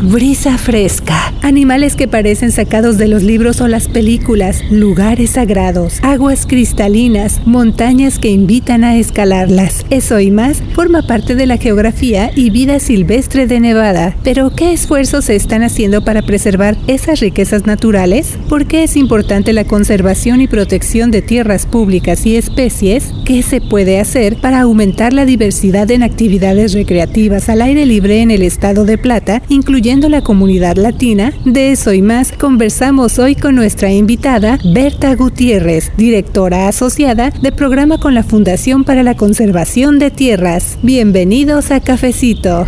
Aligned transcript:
brisa 0.00 0.58
fresca, 0.58 1.34
animales 1.42 1.96
que 1.96 2.06
parecen 2.06 2.52
sacados 2.52 2.98
de 2.98 3.08
los 3.08 3.22
libros 3.24 3.60
o 3.60 3.66
las 3.66 3.88
películas, 3.88 4.62
lugares 4.70 5.30
sagrados, 5.30 5.98
aguas 6.02 6.46
cristalinas, 6.46 7.40
montañas 7.46 8.18
que 8.18 8.30
invitan 8.30 8.84
a 8.84 8.96
escalarlas. 8.96 9.84
Eso 9.90 10.20
y 10.20 10.30
más 10.30 10.62
forma 10.74 11.02
parte 11.02 11.34
de 11.34 11.46
la 11.46 11.56
geografía 11.56 12.30
y 12.34 12.50
vida 12.50 12.78
silvestre 12.78 13.46
de 13.46 13.58
Nevada. 13.58 14.14
Pero 14.22 14.54
¿qué 14.54 14.72
esfuerzos 14.72 15.24
se 15.24 15.36
están 15.36 15.64
haciendo 15.64 16.04
para 16.04 16.22
preservar 16.22 16.76
esas 16.86 17.18
riquezas 17.20 17.66
naturales? 17.66 18.38
¿Por 18.48 18.66
qué 18.66 18.84
es 18.84 18.96
importante 18.96 19.52
la 19.52 19.64
conservación 19.64 20.40
y 20.40 20.46
protección 20.46 21.10
de 21.10 21.22
tierras 21.22 21.66
públicas 21.66 22.24
y 22.24 22.36
especies? 22.36 23.12
¿Qué 23.24 23.42
se 23.42 23.60
puede 23.60 23.98
hacer 23.98 24.36
para 24.36 24.60
aumentar 24.60 25.12
la 25.12 25.24
diversidad 25.24 25.90
en 25.90 26.04
actividades 26.04 26.72
recreativas 26.72 27.48
al 27.48 27.62
aire 27.62 27.84
libre 27.84 28.22
en 28.22 28.30
el 28.30 28.42
estado 28.42 28.84
de 28.84 28.96
Plata, 28.96 29.42
incluyendo 29.48 29.87
la 29.88 30.20
comunidad 30.20 30.76
latina? 30.76 31.32
De 31.46 31.72
eso 31.72 31.94
y 31.94 32.02
más 32.02 32.32
conversamos 32.32 33.18
hoy 33.18 33.34
con 33.34 33.54
nuestra 33.54 33.90
invitada, 33.90 34.58
Berta 34.62 35.14
Gutiérrez, 35.14 35.92
directora 35.96 36.68
asociada 36.68 37.30
de 37.30 37.52
programa 37.52 37.98
con 37.98 38.12
la 38.14 38.22
Fundación 38.22 38.84
para 38.84 39.02
la 39.02 39.16
Conservación 39.16 39.98
de 39.98 40.10
Tierras. 40.10 40.78
Bienvenidos 40.82 41.70
a 41.70 41.80
Cafecito. 41.80 42.66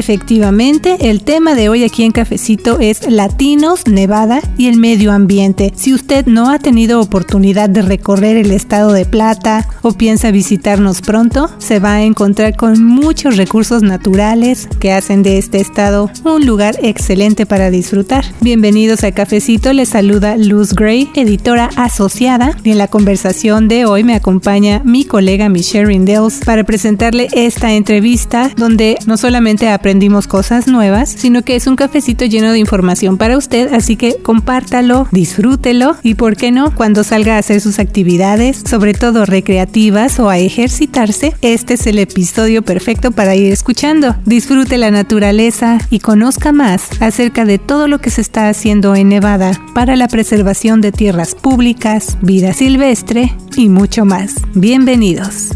Efectivamente, 0.00 0.96
el 1.10 1.22
tema 1.24 1.54
de 1.54 1.68
hoy 1.68 1.84
aquí 1.84 2.04
en 2.04 2.12
Cafecito 2.12 2.80
es 2.80 3.06
Latinos, 3.06 3.86
Nevada 3.86 4.40
y 4.56 4.68
el 4.68 4.78
medio 4.78 5.12
ambiente. 5.12 5.74
Si 5.76 5.92
usted 5.92 6.24
no 6.24 6.48
ha 6.48 6.58
tenido 6.58 7.02
oportunidad 7.02 7.68
de 7.68 7.82
recorrer 7.82 8.38
el 8.38 8.50
estado 8.50 8.94
de 8.94 9.04
Plata 9.04 9.68
o 9.82 9.92
piensa 9.92 10.30
visitarnos 10.30 11.02
pronto, 11.02 11.50
se 11.58 11.80
va 11.80 11.96
a 11.96 12.02
encontrar 12.02 12.56
con 12.56 12.82
muchos 12.82 13.36
recursos 13.36 13.82
naturales 13.82 14.68
que 14.80 14.94
hacen 14.94 15.22
de 15.22 15.36
este 15.36 15.60
estado 15.60 16.10
un 16.24 16.46
lugar 16.46 16.78
excelente 16.82 17.44
para 17.44 17.70
disfrutar. 17.70 18.24
Bienvenidos 18.40 19.04
a 19.04 19.12
Cafecito, 19.12 19.74
les 19.74 19.90
saluda 19.90 20.38
Luz 20.38 20.72
Gray, 20.72 21.10
editora 21.14 21.68
asociada, 21.76 22.56
y 22.64 22.70
en 22.70 22.78
la 22.78 22.88
conversación 22.88 23.68
de 23.68 23.84
hoy 23.84 24.02
me 24.02 24.14
acompaña 24.14 24.80
mi 24.82 25.04
colega 25.04 25.50
Michelle 25.50 25.84
Rindels 25.84 26.40
para 26.46 26.64
presentarle 26.64 27.28
esta 27.34 27.74
entrevista 27.74 28.50
donde 28.56 28.96
no 29.04 29.18
solamente 29.18 29.68
aprendemos 29.68 29.89
aprendimos 29.90 30.28
cosas 30.28 30.68
nuevas, 30.68 31.08
sino 31.10 31.42
que 31.42 31.56
es 31.56 31.66
un 31.66 31.74
cafecito 31.74 32.24
lleno 32.24 32.52
de 32.52 32.60
información 32.60 33.18
para 33.18 33.36
usted, 33.36 33.74
así 33.74 33.96
que 33.96 34.18
compártalo, 34.22 35.08
disfrútelo 35.10 35.96
y, 36.04 36.14
¿por 36.14 36.36
qué 36.36 36.52
no? 36.52 36.72
Cuando 36.72 37.02
salga 37.02 37.34
a 37.34 37.38
hacer 37.38 37.60
sus 37.60 37.80
actividades, 37.80 38.62
sobre 38.70 38.94
todo 38.94 39.26
recreativas 39.26 40.20
o 40.20 40.28
a 40.28 40.38
ejercitarse, 40.38 41.34
este 41.42 41.74
es 41.74 41.88
el 41.88 41.98
episodio 41.98 42.62
perfecto 42.62 43.10
para 43.10 43.34
ir 43.34 43.50
escuchando. 43.50 44.14
Disfrute 44.26 44.78
la 44.78 44.92
naturaleza 44.92 45.78
y 45.90 45.98
conozca 45.98 46.52
más 46.52 46.82
acerca 47.00 47.44
de 47.44 47.58
todo 47.58 47.88
lo 47.88 47.98
que 47.98 48.10
se 48.10 48.20
está 48.20 48.48
haciendo 48.48 48.94
en 48.94 49.08
Nevada 49.08 49.60
para 49.74 49.96
la 49.96 50.06
preservación 50.06 50.80
de 50.80 50.92
tierras 50.92 51.34
públicas, 51.34 52.16
vida 52.22 52.52
silvestre 52.52 53.34
y 53.56 53.68
mucho 53.68 54.04
más. 54.04 54.36
Bienvenidos. 54.54 55.48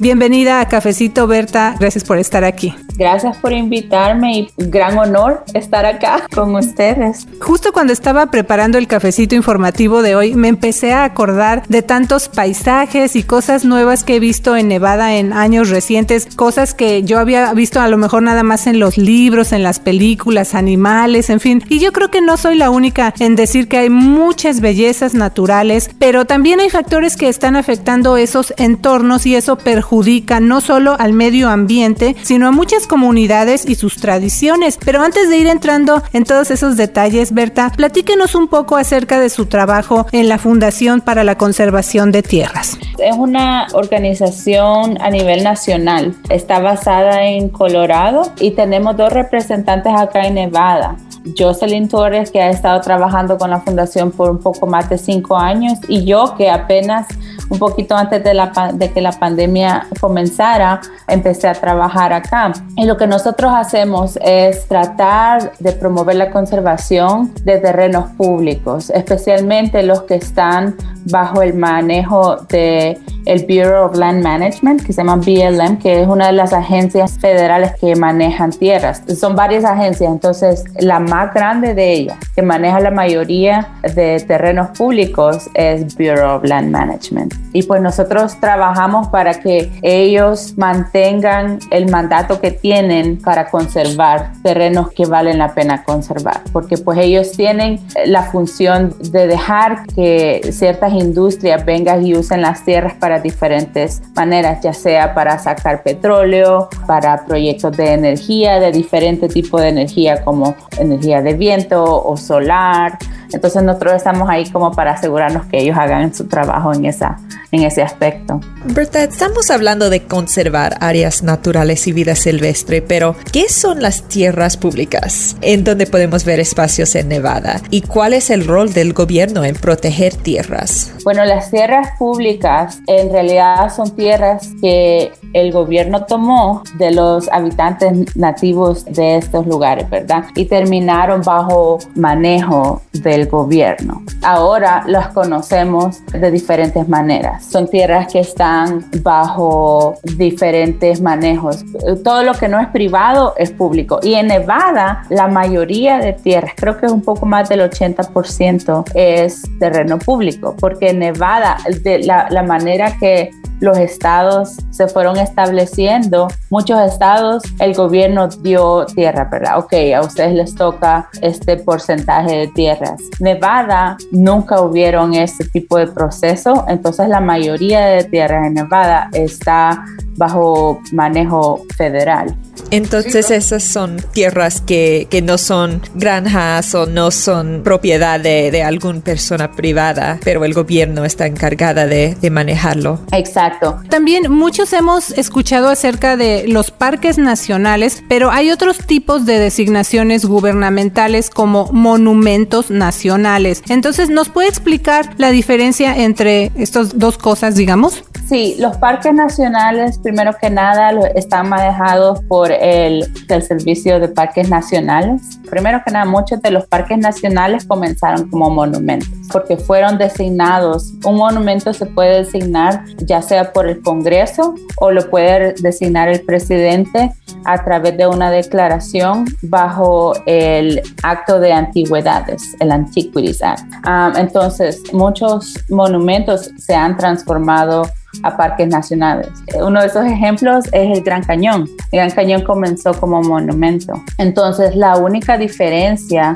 Bienvenida 0.00 0.60
a 0.60 0.68
Cafecito 0.68 1.26
Berta, 1.26 1.74
gracias 1.80 2.04
por 2.04 2.18
estar 2.18 2.44
aquí. 2.44 2.72
Gracias 2.98 3.36
por 3.36 3.52
invitarme 3.52 4.38
y 4.40 4.50
gran 4.56 4.98
honor 4.98 5.44
estar 5.54 5.86
acá 5.86 6.26
con 6.34 6.56
ustedes. 6.56 7.28
Justo 7.40 7.72
cuando 7.72 7.92
estaba 7.92 8.26
preparando 8.26 8.76
el 8.76 8.88
cafecito 8.88 9.36
informativo 9.36 10.02
de 10.02 10.16
hoy, 10.16 10.34
me 10.34 10.48
empecé 10.48 10.92
a 10.92 11.04
acordar 11.04 11.62
de 11.68 11.82
tantos 11.82 12.28
paisajes 12.28 13.14
y 13.14 13.22
cosas 13.22 13.64
nuevas 13.64 14.02
que 14.02 14.16
he 14.16 14.20
visto 14.20 14.56
en 14.56 14.66
Nevada 14.66 15.14
en 15.14 15.32
años 15.32 15.70
recientes, 15.70 16.26
cosas 16.34 16.74
que 16.74 17.04
yo 17.04 17.20
había 17.20 17.54
visto 17.54 17.80
a 17.80 17.86
lo 17.86 17.98
mejor 17.98 18.24
nada 18.24 18.42
más 18.42 18.66
en 18.66 18.80
los 18.80 18.98
libros, 18.98 19.52
en 19.52 19.62
las 19.62 19.78
películas, 19.78 20.56
animales, 20.56 21.30
en 21.30 21.38
fin. 21.38 21.62
Y 21.68 21.78
yo 21.78 21.92
creo 21.92 22.10
que 22.10 22.20
no 22.20 22.36
soy 22.36 22.56
la 22.56 22.70
única 22.70 23.14
en 23.20 23.36
decir 23.36 23.68
que 23.68 23.78
hay 23.78 23.90
muchas 23.90 24.60
bellezas 24.60 25.14
naturales, 25.14 25.88
pero 26.00 26.24
también 26.24 26.58
hay 26.58 26.68
factores 26.68 27.16
que 27.16 27.28
están 27.28 27.54
afectando 27.54 28.16
esos 28.16 28.52
entornos 28.56 29.24
y 29.24 29.36
eso 29.36 29.56
perjudica 29.56 30.40
no 30.40 30.60
solo 30.60 30.96
al 30.98 31.12
medio 31.12 31.48
ambiente, 31.48 32.16
sino 32.22 32.48
a 32.48 32.50
muchas 32.50 32.87
comunidades 32.88 33.68
y 33.68 33.76
sus 33.76 33.96
tradiciones. 33.96 34.78
Pero 34.84 35.02
antes 35.02 35.30
de 35.30 35.38
ir 35.38 35.46
entrando 35.46 36.02
en 36.12 36.24
todos 36.24 36.50
esos 36.50 36.76
detalles, 36.76 37.32
Berta, 37.32 37.70
platíquenos 37.76 38.34
un 38.34 38.48
poco 38.48 38.76
acerca 38.76 39.20
de 39.20 39.28
su 39.28 39.46
trabajo 39.46 40.06
en 40.10 40.28
la 40.28 40.38
Fundación 40.38 41.00
para 41.00 41.22
la 41.22 41.38
Conservación 41.38 42.10
de 42.10 42.22
Tierras. 42.22 42.76
Es 42.98 43.16
una 43.16 43.68
organización 43.72 45.00
a 45.00 45.10
nivel 45.10 45.44
nacional. 45.44 46.16
Está 46.28 46.58
basada 46.58 47.24
en 47.24 47.48
Colorado 47.48 48.32
y 48.40 48.52
tenemos 48.52 48.96
dos 48.96 49.12
representantes 49.12 49.92
acá 49.94 50.26
en 50.26 50.34
Nevada. 50.34 50.96
Jocelyn 51.36 51.88
Torres, 51.88 52.30
que 52.30 52.40
ha 52.40 52.50
estado 52.50 52.80
trabajando 52.80 53.38
con 53.38 53.50
la 53.50 53.60
fundación 53.60 54.10
por 54.10 54.30
un 54.30 54.38
poco 54.38 54.66
más 54.66 54.88
de 54.88 54.98
cinco 54.98 55.36
años, 55.36 55.78
y 55.88 56.04
yo, 56.04 56.34
que 56.36 56.50
apenas 56.50 57.06
un 57.50 57.58
poquito 57.58 57.96
antes 57.96 58.22
de, 58.22 58.34
la, 58.34 58.52
de 58.74 58.92
que 58.92 59.00
la 59.00 59.12
pandemia 59.12 59.86
comenzara, 60.00 60.80
empecé 61.06 61.48
a 61.48 61.54
trabajar 61.54 62.12
acá. 62.12 62.52
Y 62.76 62.84
lo 62.84 62.96
que 62.96 63.06
nosotros 63.06 63.52
hacemos 63.54 64.18
es 64.22 64.66
tratar 64.68 65.52
de 65.58 65.72
promover 65.72 66.16
la 66.16 66.30
conservación 66.30 67.32
de 67.44 67.58
terrenos 67.58 68.10
públicos, 68.12 68.90
especialmente 68.90 69.82
los 69.82 70.02
que 70.02 70.16
están 70.16 70.76
bajo 71.06 71.42
el 71.42 71.54
manejo 71.54 72.36
de 72.48 72.98
el 73.24 73.42
Bureau 73.42 73.86
of 73.86 73.96
Land 73.96 74.22
Management, 74.22 74.82
que 74.82 74.92
se 74.92 75.02
llama 75.02 75.16
BLM, 75.16 75.78
que 75.78 76.02
es 76.02 76.08
una 76.08 76.28
de 76.28 76.32
las 76.32 76.52
agencias 76.52 77.18
federales 77.18 77.72
que 77.78 77.94
manejan 77.94 78.50
tierras. 78.50 79.02
Son 79.18 79.36
varias 79.36 79.64
agencias, 79.64 80.10
entonces 80.10 80.64
la 80.80 80.98
más 81.08 81.32
grande 81.32 81.74
de 81.74 81.92
ellas, 81.92 82.18
que 82.34 82.42
maneja 82.42 82.80
la 82.80 82.90
mayoría 82.90 83.68
de 83.94 84.20
terrenos 84.26 84.70
públicos, 84.76 85.48
es 85.54 85.96
Bureau 85.96 86.36
of 86.36 86.44
Land 86.44 86.70
Management. 86.70 87.34
Y 87.52 87.62
pues 87.62 87.80
nosotros 87.80 88.38
trabajamos 88.40 89.08
para 89.08 89.34
que 89.34 89.70
ellos 89.82 90.54
mantengan 90.56 91.58
el 91.70 91.90
mandato 91.90 92.40
que 92.40 92.50
tienen 92.50 93.18
para 93.18 93.50
conservar 93.50 94.32
terrenos 94.42 94.90
que 94.92 95.06
valen 95.06 95.38
la 95.38 95.54
pena 95.54 95.82
conservar, 95.84 96.42
porque 96.52 96.76
pues 96.76 96.98
ellos 96.98 97.32
tienen 97.32 97.80
la 98.06 98.22
función 98.22 98.94
de 99.10 99.26
dejar 99.26 99.86
que 99.94 100.40
ciertas 100.52 100.92
industrias 100.92 101.64
vengan 101.64 102.04
y 102.06 102.14
usen 102.14 102.42
las 102.42 102.64
tierras 102.64 102.94
para 102.94 103.20
diferentes 103.20 104.02
maneras, 104.14 104.60
ya 104.62 104.72
sea 104.72 105.14
para 105.14 105.38
sacar 105.38 105.82
petróleo, 105.82 106.68
para 106.86 107.24
proyectos 107.24 107.76
de 107.76 107.92
energía, 107.92 108.60
de 108.60 108.72
diferente 108.72 109.28
tipo 109.28 109.60
de 109.60 109.68
energía 109.68 110.24
como 110.24 110.54
energía 110.78 110.97
de 110.98 111.34
viento 111.34 112.02
o 112.04 112.16
solar. 112.16 112.98
Entonces 113.32 113.62
nosotros 113.62 113.94
estamos 113.94 114.28
ahí 114.28 114.48
como 114.50 114.72
para 114.72 114.92
asegurarnos 114.92 115.46
que 115.46 115.58
ellos 115.58 115.76
hagan 115.76 116.14
su 116.14 116.26
trabajo 116.26 116.72
en, 116.72 116.86
esa, 116.86 117.18
en 117.52 117.62
ese 117.62 117.82
aspecto. 117.82 118.40
Berta, 118.64 119.02
estamos 119.02 119.50
hablando 119.50 119.90
de 119.90 120.04
conservar 120.04 120.76
áreas 120.80 121.22
naturales 121.22 121.86
y 121.86 121.92
vida 121.92 122.14
silvestre, 122.14 122.82
pero 122.82 123.16
¿qué 123.32 123.48
son 123.48 123.82
las 123.82 124.02
tierras 124.02 124.56
públicas? 124.56 125.36
¿En 125.40 125.64
dónde 125.64 125.86
podemos 125.86 126.24
ver 126.24 126.40
espacios 126.40 126.94
en 126.94 127.08
Nevada? 127.08 127.60
¿Y 127.70 127.82
cuál 127.82 128.14
es 128.14 128.30
el 128.30 128.46
rol 128.46 128.72
del 128.72 128.92
gobierno 128.92 129.44
en 129.44 129.54
proteger 129.54 130.14
tierras? 130.14 130.92
Bueno, 131.04 131.24
las 131.24 131.50
tierras 131.50 131.88
públicas 131.98 132.80
en 132.86 133.10
realidad 133.10 133.74
son 133.74 133.94
tierras 133.94 134.48
que 134.60 135.12
el 135.32 135.52
gobierno 135.52 136.04
tomó 136.04 136.62
de 136.78 136.90
los 136.90 137.28
habitantes 137.30 138.16
nativos 138.16 138.84
de 138.84 139.16
estos 139.16 139.46
lugares, 139.46 139.88
¿verdad? 139.90 140.24
Y 140.34 140.46
terminaron 140.46 141.22
bajo 141.22 141.78
manejo 141.94 142.82
del 143.18 143.28
gobierno. 143.28 144.02
Ahora 144.22 144.84
las 144.86 145.08
conocemos 145.08 146.04
de 146.06 146.30
diferentes 146.30 146.88
maneras. 146.88 147.44
Son 147.44 147.68
tierras 147.68 148.12
que 148.12 148.20
están 148.20 148.84
bajo 149.02 149.96
diferentes 150.02 151.00
manejos. 151.00 151.64
Todo 152.04 152.22
lo 152.22 152.34
que 152.34 152.48
no 152.48 152.60
es 152.60 152.68
privado 152.68 153.34
es 153.36 153.50
público. 153.50 154.00
Y 154.02 154.14
en 154.14 154.28
Nevada, 154.28 155.04
la 155.08 155.28
mayoría 155.28 155.98
de 155.98 156.12
tierras, 156.12 156.52
creo 156.56 156.78
que 156.78 156.86
es 156.86 156.92
un 156.92 157.02
poco 157.02 157.26
más 157.26 157.48
del 157.48 157.60
80%, 157.60 158.84
es 158.94 159.42
terreno 159.58 159.98
público, 159.98 160.54
porque 160.58 160.90
en 160.90 161.00
Nevada, 161.00 161.58
de 161.82 162.00
la, 162.00 162.28
la 162.30 162.42
manera 162.42 162.96
que 162.98 163.30
los 163.60 163.78
estados 163.78 164.56
se 164.70 164.88
fueron 164.88 165.16
estableciendo, 165.16 166.28
muchos 166.50 166.80
estados 166.80 167.42
el 167.58 167.74
gobierno 167.74 168.28
dio 168.28 168.86
tierra, 168.86 169.28
¿verdad? 169.30 169.58
Ok, 169.58 169.74
a 169.96 170.00
ustedes 170.00 170.34
les 170.34 170.54
toca 170.54 171.08
este 171.22 171.56
porcentaje 171.56 172.36
de 172.36 172.46
tierras. 172.48 173.00
Nevada 173.20 173.96
nunca 174.12 174.60
hubieron 174.60 175.14
este 175.14 175.44
tipo 175.44 175.78
de 175.78 175.86
proceso, 175.86 176.64
entonces 176.68 177.08
la 177.08 177.20
mayoría 177.20 177.86
de 177.86 178.04
tierras 178.04 178.46
en 178.46 178.54
Nevada 178.54 179.10
está 179.12 179.84
bajo 180.18 180.82
manejo 180.92 181.64
federal. 181.76 182.36
Entonces 182.70 183.30
esas 183.30 183.62
son 183.62 183.96
tierras 184.12 184.60
que, 184.60 185.06
que, 185.08 185.22
no 185.22 185.38
son 185.38 185.80
granjas 185.94 186.74
o 186.74 186.86
no 186.86 187.10
son 187.10 187.62
propiedad 187.62 188.20
de, 188.20 188.50
de 188.50 188.62
alguna 188.62 189.00
persona 189.00 189.52
privada, 189.52 190.18
pero 190.24 190.44
el 190.44 190.52
gobierno 190.52 191.04
está 191.04 191.26
encargada 191.26 191.86
de, 191.86 192.16
de, 192.20 192.30
manejarlo. 192.30 193.00
Exacto. 193.12 193.80
También 193.88 194.30
muchos 194.30 194.72
hemos 194.72 195.10
escuchado 195.12 195.68
acerca 195.68 196.16
de 196.16 196.46
los 196.48 196.70
parques 196.70 197.16
nacionales, 197.16 198.02
pero 198.08 198.30
hay 198.30 198.50
otros 198.50 198.78
tipos 198.78 199.24
de 199.24 199.38
designaciones 199.38 200.24
gubernamentales 200.24 201.30
como 201.30 201.70
monumentos 201.72 202.70
nacionales. 202.70 203.62
Entonces, 203.68 204.10
¿nos 204.10 204.28
puede 204.28 204.48
explicar 204.48 205.14
la 205.16 205.30
diferencia 205.30 205.96
entre 205.96 206.50
estas 206.56 206.98
dos 206.98 207.18
cosas, 207.18 207.54
digamos? 207.54 208.04
Sí, 208.28 208.56
los 208.58 208.76
parques 208.76 209.14
nacionales, 209.14 209.98
primero 209.98 210.36
que 210.38 210.50
nada, 210.50 210.90
están 211.14 211.48
manejados 211.48 212.22
por 212.24 212.52
el, 212.52 213.06
Servicio 213.40 213.98
de 214.00 214.08
Parques 214.08 214.50
Nacionales. 214.50 215.38
Primero 215.48 215.80
que 215.82 215.92
nada, 215.92 216.04
muchos 216.04 216.42
de 216.42 216.50
los 216.50 216.66
parques 216.66 216.98
nacionales 216.98 217.64
comenzaron 217.64 218.28
como 218.28 218.50
monumentos 218.50 219.08
porque 219.32 219.56
fueron 219.56 219.96
designados. 219.96 220.92
Un 221.04 221.16
monumento 221.16 221.72
se 221.72 221.86
puede 221.86 222.24
designar 222.24 222.84
ya 222.98 223.22
sea 223.22 223.52
por 223.52 223.66
el 223.66 223.80
Congreso 223.80 224.54
o 224.76 224.90
lo 224.90 225.08
puede 225.08 225.54
designar 225.54 226.08
el 226.08 226.20
presidente 226.20 227.12
a 227.44 227.64
través 227.64 227.96
de 227.96 228.06
una 228.06 228.30
declaración 228.30 229.24
bajo 229.42 230.12
el 230.26 230.82
Acto 231.02 231.38
de 231.40 231.52
Antigüedades, 231.52 232.42
el 232.60 232.72
Antiquities 232.72 233.42
Act. 233.42 233.64
Um, 233.86 234.16
entonces, 234.16 234.82
muchos 234.92 235.54
monumentos 235.70 236.50
se 236.58 236.74
han 236.74 236.96
transformado 236.96 237.84
a 238.22 238.36
parques 238.36 238.68
nacionales. 238.68 239.28
Uno 239.60 239.80
de 239.80 239.86
esos 239.86 240.04
ejemplos 240.04 240.66
es 240.72 240.98
el 240.98 241.02
Gran 241.02 241.22
Cañón. 241.22 241.68
El 241.92 242.00
Gran 242.00 242.10
Cañón 242.10 242.42
comenzó 242.42 242.92
como 242.94 243.22
monumento. 243.22 243.92
Entonces, 244.18 244.74
la 244.74 244.96
única 244.96 245.38
diferencia 245.38 246.34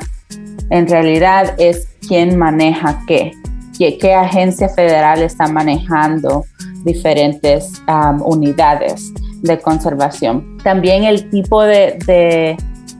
en 0.69 0.87
realidad 0.87 1.53
es 1.57 1.87
quién 2.07 2.37
maneja 2.37 3.01
qué, 3.07 3.33
qué, 3.77 4.13
agencia 4.13 4.69
federal 4.69 5.21
está 5.21 5.47
manejando 5.47 6.45
diferentes 6.83 7.81
unidades 8.23 9.13
de 9.41 9.59
conservación. 9.59 10.57
También 10.63 11.03
el 11.03 11.29
tipo 11.29 11.63
de, 11.63 11.97
de, 12.05 12.57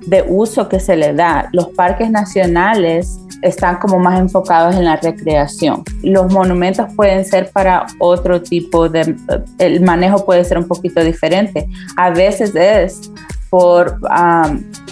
de 0.08 0.26
uso 0.28 0.68
que 0.70 0.80
se 0.80 0.96
le 0.96 1.14
da. 1.14 1.50
Los 1.54 1.70
parques 1.70 2.10
nacionales 2.12 3.20
están 3.44 3.78
como 3.78 4.00
más 4.00 4.20
enfocados 4.20 4.76
en 4.76 4.86
la 4.86 4.96
recreación. 4.96 5.84
Los 6.02 6.32
monumentos 6.32 6.88
pueden 6.96 7.26
ser 7.26 7.52
para 7.52 7.86
otro 8.00 8.42
tipo 8.42 8.90
de, 8.90 9.16
el 9.60 9.82
manejo 9.82 10.26
puede 10.26 10.44
ser 10.44 10.58
un 10.58 10.68
poquito 10.68 11.04
diferente. 11.04 11.68
A 11.98 12.10
veces 12.10 12.56
es 12.56 13.12
por 13.54 14.00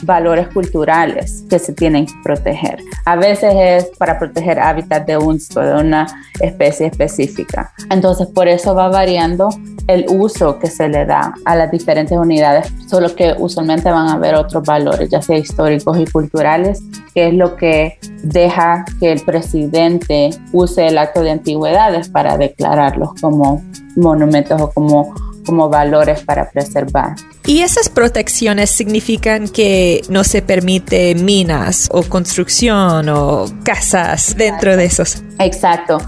valores 0.04 0.48
culturales 0.50 1.44
que 1.50 1.58
se 1.58 1.74
tienen 1.74 2.06
que 2.06 2.14
proteger. 2.24 2.78
A 3.06 3.16
veces 3.16 3.56
es 3.58 3.86
para 3.98 4.20
proteger 4.20 4.60
hábitat 4.60 5.08
de, 5.08 5.18
un, 5.18 5.40
de 5.40 5.74
una 5.82 6.06
especie 6.40 6.86
específica. 6.86 7.74
Entonces, 7.90 8.28
por 8.28 8.48
eso 8.48 8.76
va 8.76 8.90
variando 8.90 9.50
el 9.88 10.06
uso 10.10 10.60
que 10.60 10.68
se 10.68 10.88
le 10.90 11.08
da 11.08 11.34
a 11.44 11.56
las 11.56 11.72
diferentes 11.72 12.16
unidades, 12.16 12.72
solo 12.88 13.16
que 13.16 13.34
usualmente 13.40 13.90
van 13.90 14.10
a 14.10 14.14
haber 14.14 14.36
otros 14.36 14.64
valores, 14.64 15.10
ya 15.10 15.24
sea 15.24 15.40
históricos 15.40 15.98
y 15.98 16.06
culturales, 16.06 16.84
que 17.16 17.30
es 17.30 17.34
lo 17.34 17.56
que 17.56 17.98
deja 18.22 18.86
que 19.00 19.12
el 19.12 19.22
presidente 19.22 20.30
use 20.52 20.86
el 20.86 21.00
acto 21.00 21.24
de 21.24 21.32
antigüedades 21.32 22.10
para 22.10 22.38
declararlos 22.38 23.10
como 23.20 23.64
monumentos 23.96 24.62
o 24.62 24.70
como 24.70 25.16
como 25.46 25.70
valores 25.70 26.22
para 26.24 26.50
preservar. 26.50 27.16
¿Y 27.46 27.62
esas 27.62 27.90
protecciones 27.90 28.70
significan 28.70 29.48
que 29.48 30.02
no 30.10 30.24
se 30.24 30.42
permite 30.42 31.16
minas 31.16 31.90
o 31.92 32.04
construcción 32.04 33.10
o 33.10 33.46
casas 33.64 34.36
dentro 34.38 34.78
de 34.78 34.86
esos? 34.86 35.22
Exacto. 35.40 36.00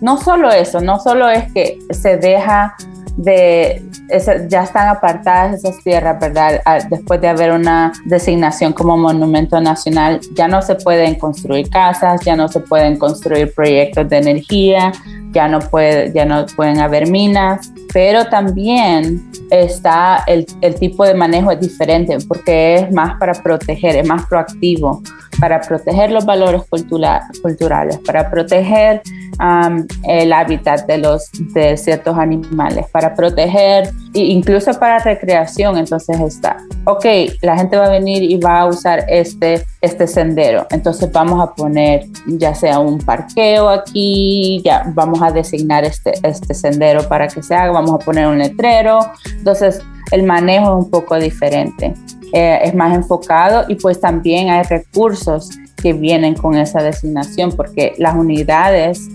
no 0.00 0.16
solo 0.18 0.50
eso, 0.50 0.80
no 0.80 0.98
solo 0.98 1.28
es 1.28 1.52
que 1.52 1.78
se 1.90 2.16
deja 2.16 2.76
de, 3.18 3.82
ya 4.48 4.62
están 4.62 4.88
apartadas 4.88 5.56
esas 5.56 5.82
tierras, 5.82 6.20
¿verdad? 6.20 6.60
Después 6.88 7.20
de 7.20 7.28
haber 7.28 7.50
una 7.50 7.92
designación 8.04 8.72
como 8.72 8.96
monumento 8.96 9.60
nacional, 9.60 10.20
ya 10.34 10.46
no 10.46 10.62
se 10.62 10.76
pueden 10.76 11.16
construir 11.16 11.68
casas, 11.68 12.24
ya 12.24 12.36
no 12.36 12.46
se 12.46 12.60
pueden 12.60 12.96
construir 12.96 13.52
proyectos 13.52 14.08
de 14.08 14.18
energía, 14.18 14.92
ya 15.32 15.48
no, 15.48 15.58
puede, 15.58 16.12
ya 16.12 16.24
no 16.24 16.46
pueden 16.54 16.78
haber 16.78 17.10
minas, 17.10 17.72
pero 17.92 18.24
también 18.26 19.28
está 19.50 20.22
el, 20.28 20.46
el, 20.60 20.76
tipo 20.76 21.04
de 21.04 21.14
manejo 21.14 21.50
es 21.50 21.60
diferente 21.60 22.16
porque 22.26 22.76
es 22.76 22.92
más 22.92 23.18
para 23.18 23.32
proteger, 23.34 23.96
es 23.96 24.06
más 24.06 24.26
proactivo, 24.26 25.02
para 25.40 25.60
proteger 25.60 26.12
los 26.12 26.24
valores 26.24 26.62
culturales, 26.70 27.98
para 28.06 28.30
proteger 28.30 29.02
el 30.04 30.32
hábitat 30.32 30.86
de, 30.86 30.98
los, 30.98 31.30
de 31.52 31.76
ciertos 31.76 32.16
animales, 32.18 32.86
para 32.90 33.14
proteger, 33.14 33.90
incluso 34.12 34.72
para 34.78 34.98
recreación, 34.98 35.76
entonces 35.76 36.18
está, 36.20 36.56
ok, 36.84 37.04
la 37.42 37.56
gente 37.56 37.76
va 37.76 37.86
a 37.86 37.90
venir 37.90 38.22
y 38.22 38.36
va 38.38 38.60
a 38.60 38.66
usar 38.66 39.04
este, 39.08 39.64
este 39.80 40.06
sendero, 40.06 40.66
entonces 40.70 41.10
vamos 41.12 41.40
a 41.40 41.54
poner 41.54 42.06
ya 42.26 42.54
sea 42.54 42.80
un 42.80 42.98
parqueo 42.98 43.68
aquí, 43.68 44.60
ya 44.64 44.84
vamos 44.94 45.22
a 45.22 45.30
designar 45.30 45.84
este, 45.84 46.14
este 46.22 46.54
sendero 46.54 47.08
para 47.08 47.28
que 47.28 47.42
se 47.42 47.54
haga, 47.54 47.72
vamos 47.72 47.94
a 47.94 47.98
poner 47.98 48.26
un 48.26 48.38
letrero, 48.38 48.98
entonces 49.36 49.80
el 50.10 50.22
manejo 50.22 50.78
es 50.78 50.84
un 50.84 50.90
poco 50.90 51.16
diferente. 51.16 51.94
Eh, 52.32 52.58
es 52.62 52.74
más 52.74 52.94
enfocado 52.94 53.64
y 53.68 53.76
pues 53.76 54.00
también 54.00 54.50
hay 54.50 54.62
recursos 54.64 55.48
que 55.80 55.92
vienen 55.92 56.34
con 56.34 56.56
esa 56.56 56.82
designación 56.82 57.52
porque 57.52 57.94
las 57.98 58.14
unidades 58.14 59.08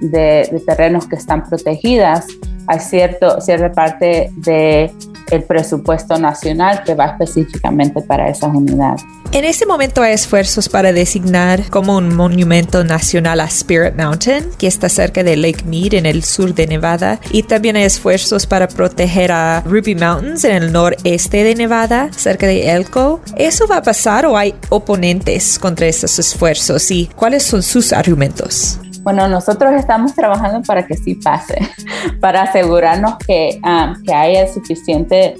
de, 0.00 0.62
terrenos 0.66 1.06
que 1.06 1.16
están 1.16 1.44
protegidas, 1.48 2.26
hay 2.66 2.80
cierto, 2.80 3.40
cierta 3.40 3.72
parte 3.72 4.30
del 4.36 4.90
el 5.30 5.42
presupuesto 5.42 6.18
nacional 6.18 6.82
que 6.84 6.94
va 6.94 7.06
específicamente 7.06 8.00
para 8.02 8.28
esas 8.28 8.54
unidades. 8.54 9.02
En 9.32 9.44
este 9.44 9.66
momento 9.66 10.02
hay 10.02 10.14
esfuerzos 10.14 10.68
para 10.68 10.92
designar 10.92 11.68
como 11.68 11.96
un 11.96 12.14
monumento 12.14 12.84
nacional 12.84 13.40
a 13.40 13.46
Spirit 13.46 13.94
Mountain, 13.96 14.50
que 14.56 14.66
está 14.66 14.88
cerca 14.88 15.24
de 15.24 15.36
Lake 15.36 15.64
Mead 15.64 15.94
en 15.94 16.06
el 16.06 16.22
sur 16.22 16.54
de 16.54 16.66
Nevada, 16.66 17.20
y 17.30 17.42
también 17.42 17.76
hay 17.76 17.84
esfuerzos 17.84 18.46
para 18.46 18.68
proteger 18.68 19.32
a 19.32 19.62
Ruby 19.66 19.94
Mountains 19.94 20.44
en 20.44 20.62
el 20.62 20.72
noreste 20.72 21.42
de 21.42 21.54
Nevada, 21.54 22.08
cerca 22.16 22.46
de 22.46 22.70
Elko. 22.70 23.20
¿Eso 23.36 23.66
va 23.66 23.78
a 23.78 23.82
pasar 23.82 24.26
o 24.26 24.36
hay 24.36 24.54
oponentes 24.68 25.58
contra 25.58 25.86
esos 25.86 26.18
esfuerzos 26.18 26.90
y 26.90 27.10
cuáles 27.16 27.42
son 27.42 27.62
sus 27.62 27.92
argumentos? 27.92 28.78
Bueno, 29.06 29.28
nosotros 29.28 29.72
estamos 29.74 30.16
trabajando 30.16 30.62
para 30.66 30.84
que 30.84 30.96
sí 30.96 31.14
pase, 31.14 31.60
para 32.20 32.42
asegurarnos 32.42 33.18
que, 33.18 33.60
ah, 33.62 33.94
que 34.04 34.12
haya 34.12 34.52
suficiente 34.52 35.36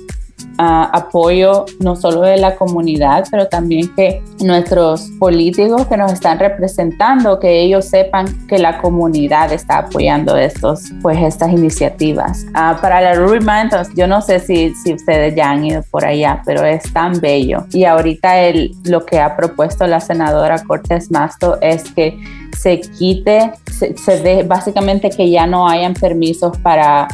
uh, 0.59 0.89
apoyo 0.93 1.67
no 1.81 1.97
solo 1.97 2.23
de 2.23 2.37
la 2.37 2.57
comunidad, 2.57 3.27
pero 3.31 3.47
también 3.47 3.95
que 3.95 4.23
nuestros 4.41 5.11
políticos 5.19 5.87
que 5.87 5.97
nos 5.97 6.13
están 6.13 6.39
representando, 6.39 7.39
que 7.39 7.61
ellos 7.61 7.87
sepan 7.87 8.27
que 8.47 8.59
la 8.59 8.79
comunidad 8.79 9.53
está 9.53 9.79
apoyando 9.79 10.37
estos, 10.37 10.93
pues, 11.03 11.19
estas 11.19 11.53
iniciativas. 11.53 12.45
Uh, 12.51 12.81
para 12.81 13.01
la 13.01 13.15
Ruby 13.15 13.41
Mountains, 13.41 13.89
yo 13.95 14.07
no 14.07 14.21
sé 14.21 14.41
si, 14.41 14.75
si 14.75 14.95
ustedes 14.95 15.35
ya 15.35 15.51
han 15.51 15.65
ido 15.65 15.83
por 15.91 16.05
allá, 16.05 16.43
pero 16.45 16.65
es 16.65 16.93
tan 16.93 17.21
bello. 17.21 17.65
Y 17.73 17.85
ahorita 17.85 18.39
el, 18.41 18.73
lo 18.85 19.05
que 19.05 19.19
ha 19.19 19.37
propuesto 19.37 19.87
la 19.87 20.01
senadora 20.01 20.63
Cortés 20.65 21.11
Masto 21.11 21.59
es 21.61 21.85
que 21.93 22.19
se 22.57 22.81
quite, 22.81 23.53
se, 23.71 23.97
se 23.97 24.23
de, 24.23 24.43
básicamente 24.43 25.11
que 25.11 25.31
ya 25.31 25.47
no 25.47 25.69
hayan 25.69 25.95
permisos 25.95 26.57
para 26.59 27.09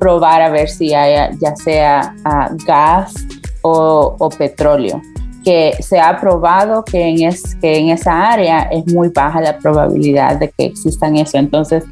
probar 0.00 0.42
a 0.42 0.48
ver 0.48 0.68
si 0.68 0.94
hay 0.94 1.36
ya 1.38 1.54
sea 1.54 2.14
uh, 2.24 2.56
gas 2.66 3.14
o, 3.62 4.30
petróleo. 4.36 5.00
Que 5.44 5.74
se 5.80 5.98
ha 5.98 6.20
probado 6.20 6.84
que 6.84 7.02
en, 7.02 7.22
es, 7.22 7.54
que 7.56 7.78
en 7.78 7.88
esa 7.88 8.30
área 8.30 8.62
es 8.70 8.86
muy 8.92 9.08
baja 9.08 9.40
la 9.40 9.56
probabilidad 9.58 10.36
de 10.36 10.50
que 10.50 10.66
existan 10.66 11.16
eso. 11.16 11.38
Entonces, 11.38 11.84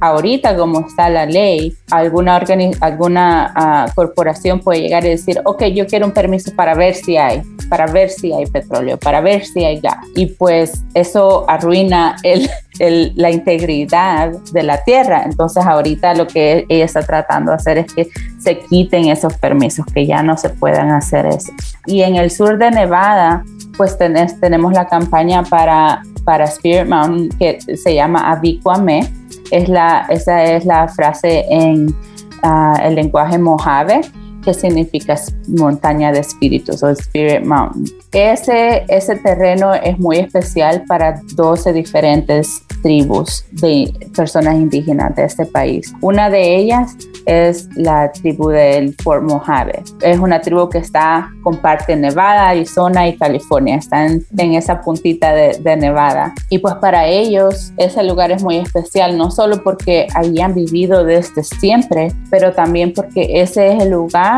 ahorita 0.00 0.56
como 0.56 0.80
está 0.80 1.08
la 1.08 1.24
ley, 1.24 1.74
alguna, 1.90 2.42
alguna 2.80 3.86
uh, 3.88 3.94
corporación 3.94 4.60
puede 4.60 4.80
llegar 4.80 5.04
y 5.04 5.10
decir, 5.10 5.40
ok, 5.44 5.64
yo 5.66 5.86
quiero 5.86 6.06
un 6.06 6.12
permiso 6.12 6.52
para 6.56 6.74
ver 6.74 6.94
si 6.94 7.16
hay, 7.16 7.42
para 7.68 7.86
ver 7.86 8.10
si 8.10 8.32
hay 8.32 8.46
petróleo, 8.46 8.98
para 8.98 9.20
ver 9.20 9.44
si 9.44 9.64
hay 9.64 9.80
gas. 9.80 9.98
Y 10.16 10.26
pues 10.26 10.82
eso 10.94 11.44
arruina 11.48 12.16
el, 12.24 13.12
la 13.14 13.30
integridad 13.30 14.32
de 14.52 14.62
la 14.62 14.82
tierra. 14.82 15.22
Entonces 15.24 15.64
ahorita 15.64 16.14
lo 16.14 16.26
que 16.26 16.66
ella 16.68 16.84
está 16.84 17.02
tratando 17.02 17.52
de 17.52 17.56
hacer 17.56 17.78
es 17.78 17.92
que 17.92 18.08
se 18.38 18.58
quiten 18.58 19.06
esos 19.06 19.34
permisos, 19.36 19.86
que 19.86 20.06
ya 20.06 20.22
no 20.22 20.36
se 20.36 20.50
puedan 20.50 20.90
hacer 20.90 21.26
eso. 21.26 21.52
Y 21.86 22.02
en 22.02 22.16
el 22.16 22.30
sur 22.30 22.58
de 22.58 22.70
Nevada, 22.70 23.44
pues 23.76 23.96
tenemos 23.98 24.72
la 24.72 24.86
campaña 24.86 25.42
para, 25.42 26.02
para 26.24 26.44
Spirit 26.44 26.86
Mountain 26.86 27.28
que 27.38 27.76
se 27.76 27.94
llama 27.94 28.30
Abicuame. 28.30 29.12
Es 29.50 29.68
la, 29.68 30.06
esa 30.08 30.44
es 30.44 30.64
la 30.64 30.88
frase 30.88 31.44
en 31.50 31.94
ah, 32.42 32.80
el 32.82 32.94
lenguaje 32.94 33.38
mojave, 33.38 34.00
que 34.44 34.54
significa 34.54 35.16
montaña 35.48 36.12
de 36.12 36.20
espíritus 36.20 36.82
o 36.82 36.90
Spirit 36.90 37.44
Mountain. 37.44 37.86
Ese, 38.12 38.84
ese 38.88 39.16
terreno 39.16 39.74
es 39.74 39.98
muy 39.98 40.18
especial 40.18 40.84
para 40.86 41.20
12 41.34 41.72
diferentes 41.72 42.62
tribus 42.82 43.44
de 43.50 43.92
personas 44.14 44.56
indígenas 44.56 45.16
de 45.16 45.24
este 45.24 45.46
país. 45.46 45.92
Una 46.00 46.30
de 46.30 46.56
ellas 46.56 46.96
es 47.26 47.68
la 47.76 48.12
tribu 48.12 48.50
del 48.50 48.94
Fort 49.02 49.22
Mojave. 49.22 49.82
Es 50.02 50.18
una 50.18 50.40
tribu 50.40 50.68
que 50.68 50.78
está, 50.78 51.30
comparte 51.42 51.96
Nevada, 51.96 52.50
Arizona 52.50 53.08
y 53.08 53.16
California. 53.16 53.76
Están 53.76 54.22
en 54.36 54.54
esa 54.54 54.82
puntita 54.82 55.32
de, 55.32 55.58
de 55.58 55.76
Nevada. 55.76 56.34
Y 56.50 56.58
pues 56.58 56.74
para 56.74 57.06
ellos 57.06 57.72
ese 57.78 58.02
lugar 58.02 58.30
es 58.30 58.42
muy 58.42 58.58
especial, 58.58 59.16
no 59.16 59.30
solo 59.30 59.62
porque 59.62 60.06
habían 60.14 60.54
vivido 60.54 61.04
desde 61.04 61.42
siempre, 61.42 62.12
pero 62.30 62.52
también 62.52 62.92
porque 62.92 63.40
ese 63.40 63.72
es 63.72 63.82
el 63.82 63.90
lugar 63.90 64.33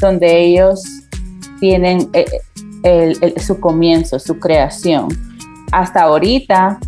donde 0.00 0.44
ellos 0.44 0.82
tienen 1.60 2.08
eh, 2.12 3.34
su 3.40 3.58
comienzo, 3.60 4.18
su 4.18 4.38
creación. 4.38 5.08
Hasta 5.72 6.02
ahorita 6.02 6.78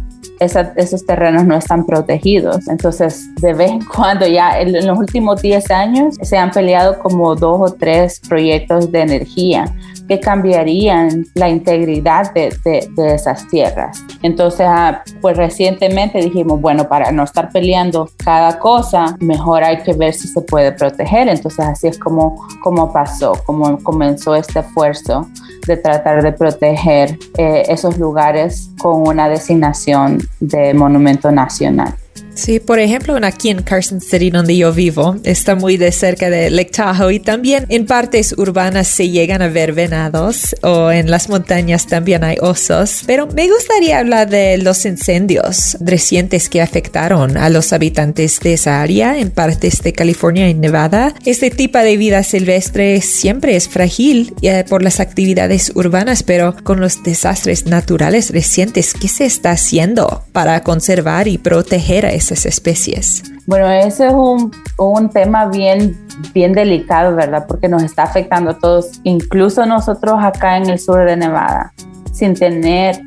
esos 0.41 1.05
terrenos 1.05 1.45
no 1.45 1.57
están 1.57 1.85
protegidos. 1.85 2.67
Entonces, 2.69 3.33
de 3.37 3.53
vez 3.53 3.71
en 3.71 3.85
cuando, 3.85 4.27
ya 4.27 4.59
en, 4.59 4.87
los 4.87 4.99
últimos 4.99 5.43
10 5.43 5.71
años, 5.71 6.17
se 6.23 6.39
han 6.39 6.51
peleado 6.51 6.99
como 6.99 7.37
dos 7.37 7.71
o 7.71 7.75
tres 7.75 8.21
proyectos 8.27 8.91
de 8.91 9.01
energía 9.03 9.73
que 10.09 10.19
cambiarían 10.19 11.25
la 11.35 11.49
integridad 11.49 12.33
de, 12.33 12.57
de, 12.65 13.15
esas 13.15 13.47
tierras. 13.49 14.03
Entonces, 14.23 14.67
ah, 14.69 15.05
pues 15.21 15.37
recientemente 15.37 16.19
dijimos, 16.19 16.61
bueno, 16.61 16.89
para 16.89 17.13
no 17.13 17.23
estar 17.23 17.51
peleando 17.51 18.11
cada 18.17 18.59
cosa, 18.59 19.17
mejor 19.21 19.63
hay 19.63 19.83
que 19.83 19.93
ver 19.93 20.15
si 20.15 20.27
se 20.27 20.41
puede 20.41 20.73
proteger. 20.73 21.29
Entonces, 21.29 21.65
así 21.65 21.87
es 21.87 21.99
como, 21.99 22.45
como 22.63 22.93
pasó, 22.93 23.35
como 23.45 23.79
comenzó 23.85 24.35
este 24.35 24.61
esfuerzo 24.61 25.29
de 25.67 25.77
tratar 25.77 26.23
de 26.23 26.33
proteger 26.33 27.19
eh, 27.39 27.63
esos 27.69 27.99
lugares 27.99 28.71
con 28.81 29.07
una 29.07 29.29
designación 29.29 30.19
de 30.39 30.75
monumento 30.75 31.31
nacional. 31.31 31.95
Sí, 32.35 32.61
por 32.61 32.79
ejemplo, 32.79 33.19
aquí 33.23 33.51
en 33.51 33.63
Carson 33.63 34.01
City, 34.01 34.31
donde 34.31 34.57
yo 34.57 34.73
vivo, 34.73 35.17
está 35.25 35.55
muy 35.55 35.77
de 35.77 35.93
cerca 35.93 36.31
de 36.31 36.51
Lake 36.51 36.71
Tahoe 36.71 37.15
y 37.15 37.21
también 37.21 37.67
en 37.69 37.87
partes 37.87 38.35
urbanas 38.37 38.89
se 38.89 39.09
llegan 39.11 39.43
a 39.43 39.49
ver 39.49 39.73
venados 39.73 40.57
o 40.63 40.91
en 40.91 41.11
las 41.11 41.29
montañas 41.29 41.87
también 41.87 42.25
hay 42.25 42.37
osos. 42.41 43.03
Pero 43.07 43.27
me 43.27 43.49
gustaría 43.49 43.99
hablar 43.99 44.29
de 44.29 44.59
los 44.59 44.85
incendios 44.87 45.77
recientes 45.81 46.49
que 46.49 46.63
afectaron 46.63 47.37
a 47.37 47.49
los 47.51 47.73
habitantes 47.73 48.41
de 48.41 48.55
esa 48.55 48.81
área 48.81 49.19
en 49.19 49.31
partes 49.31 49.83
de 49.83 49.93
California 49.93 50.49
y 50.49 50.55
Nevada. 50.55 51.15
Este 51.25 51.51
tipo 51.51 51.79
de 51.79 51.97
vida 51.97 52.23
silvestre 52.23 53.01
siempre 53.01 53.57
es 53.57 53.69
frágil 53.69 54.35
eh, 54.43 54.65
por 54.69 54.83
las 54.83 55.01
actividades 55.01 55.73
urbanas, 55.75 56.23
pero 56.23 56.55
con 56.63 56.81
los 56.81 57.03
desastres 57.03 57.67
naturales 57.67 58.31
recientes, 58.31 58.95
¿qué 58.95 59.09
se 59.09 59.25
está 59.25 59.53
haciendo 59.53 60.25
para 60.33 60.63
conservar 60.63 61.29
y 61.29 61.39
proteger 61.39 62.07
a 62.07 62.13
esa 62.21 62.49
especies? 62.49 63.23
Bueno, 63.47 63.69
ese 63.71 64.09
es 64.09 64.13
un, 64.13 64.53
un, 64.79 65.09
tema 65.11 65.47
bien, 65.47 65.97
bien 66.33 66.53
delicado, 66.53 67.17
¿verdad? 67.17 67.47
Porque 67.49 67.69
nos 67.69 67.83
está 67.83 68.05
afectando 68.05 68.51
a 68.51 68.59
todos, 68.59 69.01
incluso 69.05 69.67
nosotros 69.67 70.17
acá 70.23 70.57
en 70.57 70.69
el 70.69 70.79
sur 70.79 71.05
de 71.05 71.17
Nevada, 71.17 71.73
sin 72.13 72.35
tener 72.35 73.01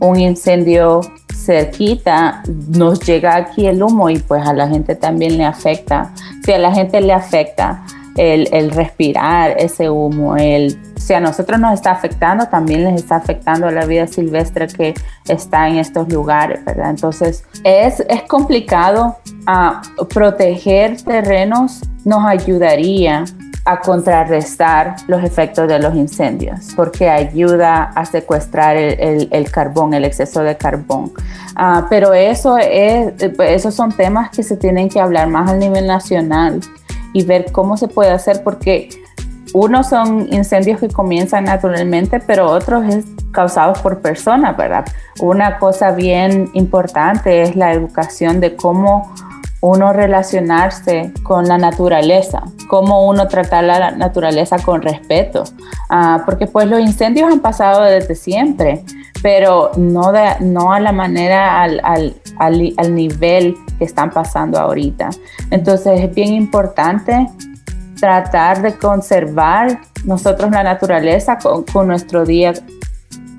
un 0.00 0.18
incendio 0.18 1.00
cerquita, 1.34 2.42
nos 2.68 3.00
llega 3.00 3.36
aquí 3.36 3.66
el 3.66 3.82
humo 3.82 4.10
y 4.10 4.18
pues 4.18 4.46
a 4.46 4.52
la 4.52 4.68
gente 4.68 4.94
también 4.94 5.38
le 5.38 5.44
afecta. 5.44 6.12
Si 6.44 6.52
a 6.52 6.58
la 6.58 6.72
gente 6.72 7.00
le 7.00 7.12
afecta 7.12 7.84
el, 8.16 8.48
el 8.52 8.70
respirar 8.70 9.54
ese 9.58 9.88
humo, 9.88 10.36
el 10.36 10.78
si 11.08 11.14
a 11.14 11.20
nosotros 11.20 11.58
nos 11.58 11.72
está 11.72 11.92
afectando, 11.92 12.48
también 12.48 12.84
les 12.84 12.96
está 12.96 13.16
afectando 13.16 13.66
a 13.66 13.70
la 13.70 13.86
vida 13.86 14.06
silvestre 14.06 14.66
que 14.66 14.92
está 15.26 15.66
en 15.66 15.78
estos 15.78 16.06
lugares, 16.12 16.62
¿verdad? 16.66 16.90
Entonces, 16.90 17.44
es, 17.64 18.00
es 18.00 18.24
complicado. 18.24 19.16
ah, 19.46 19.80
proteger 20.12 21.00
terrenos 21.00 21.80
nos 22.04 22.26
ayudaría 22.26 23.24
a 23.64 23.80
contrarrestar 23.80 24.96
los 25.06 25.24
efectos 25.24 25.66
de 25.66 25.78
los 25.78 25.94
incendios, 25.94 26.74
porque 26.76 27.08
ayuda 27.08 27.84
a 27.84 28.04
secuestrar 28.04 28.76
el, 28.76 29.28
el, 29.30 29.50
carbón, 29.50 29.94
el 29.94 30.04
exceso 30.04 30.42
de 30.42 30.58
carbón. 30.58 31.12
Ah, 31.56 31.86
pero 31.88 32.12
eso 32.12 32.58
es, 32.58 33.14
esos 33.38 33.74
son 33.74 33.92
temas 33.92 34.28
que 34.28 34.42
se 34.42 34.58
tienen 34.58 34.90
que 34.90 35.00
hablar 35.00 35.28
más 35.28 35.50
a 35.50 35.56
nivel 35.56 35.86
nacional 35.86 36.60
y 37.14 37.24
ver 37.24 37.50
cómo 37.50 37.78
se 37.78 37.88
puede 37.88 38.10
hacer, 38.10 38.42
porque 38.44 38.90
unos 39.54 39.88
son 39.88 40.32
incendios 40.32 40.80
que 40.80 40.88
comienzan 40.88 41.44
naturalmente, 41.44 42.20
pero 42.20 42.50
otros 42.50 42.84
es 42.86 43.04
causados 43.30 43.78
por 43.80 44.00
personas, 44.00 44.56
¿verdad? 44.56 44.84
Una 45.20 45.58
cosa 45.58 45.92
bien 45.92 46.50
importante 46.54 47.42
es 47.42 47.56
la 47.56 47.72
educación 47.72 48.40
de 48.40 48.56
cómo 48.56 49.12
uno 49.60 49.92
relacionarse 49.92 51.12
con 51.22 51.48
la 51.48 51.58
naturaleza, 51.58 52.44
cómo 52.68 53.08
uno 53.08 53.26
tratar 53.26 53.64
la 53.64 53.90
naturaleza 53.90 54.58
con 54.58 54.82
respeto, 54.82 55.44
ah, 55.90 56.22
porque 56.24 56.46
pues 56.46 56.68
los 56.68 56.80
incendios 56.80 57.30
han 57.30 57.40
pasado 57.40 57.82
desde 57.82 58.14
siempre, 58.14 58.84
pero 59.20 59.72
no, 59.76 60.12
de, 60.12 60.36
no 60.40 60.72
a 60.72 60.78
la 60.78 60.92
manera, 60.92 61.60
al, 61.60 61.80
al, 61.82 62.14
al, 62.38 62.94
nivel 62.94 63.56
que 63.78 63.84
están 63.84 64.10
pasando 64.10 64.58
ahorita. 64.60 65.10
Entonces 65.50 66.00
es 66.00 66.14
bien 66.14 66.34
importante 66.34 67.28
tratar 68.00 68.62
de 68.62 68.76
conservar 68.76 69.80
nosotros 70.04 70.50
la 70.50 70.62
naturaleza 70.62 71.38
con, 71.38 71.86
nuestro 71.86 72.24
día 72.24 72.52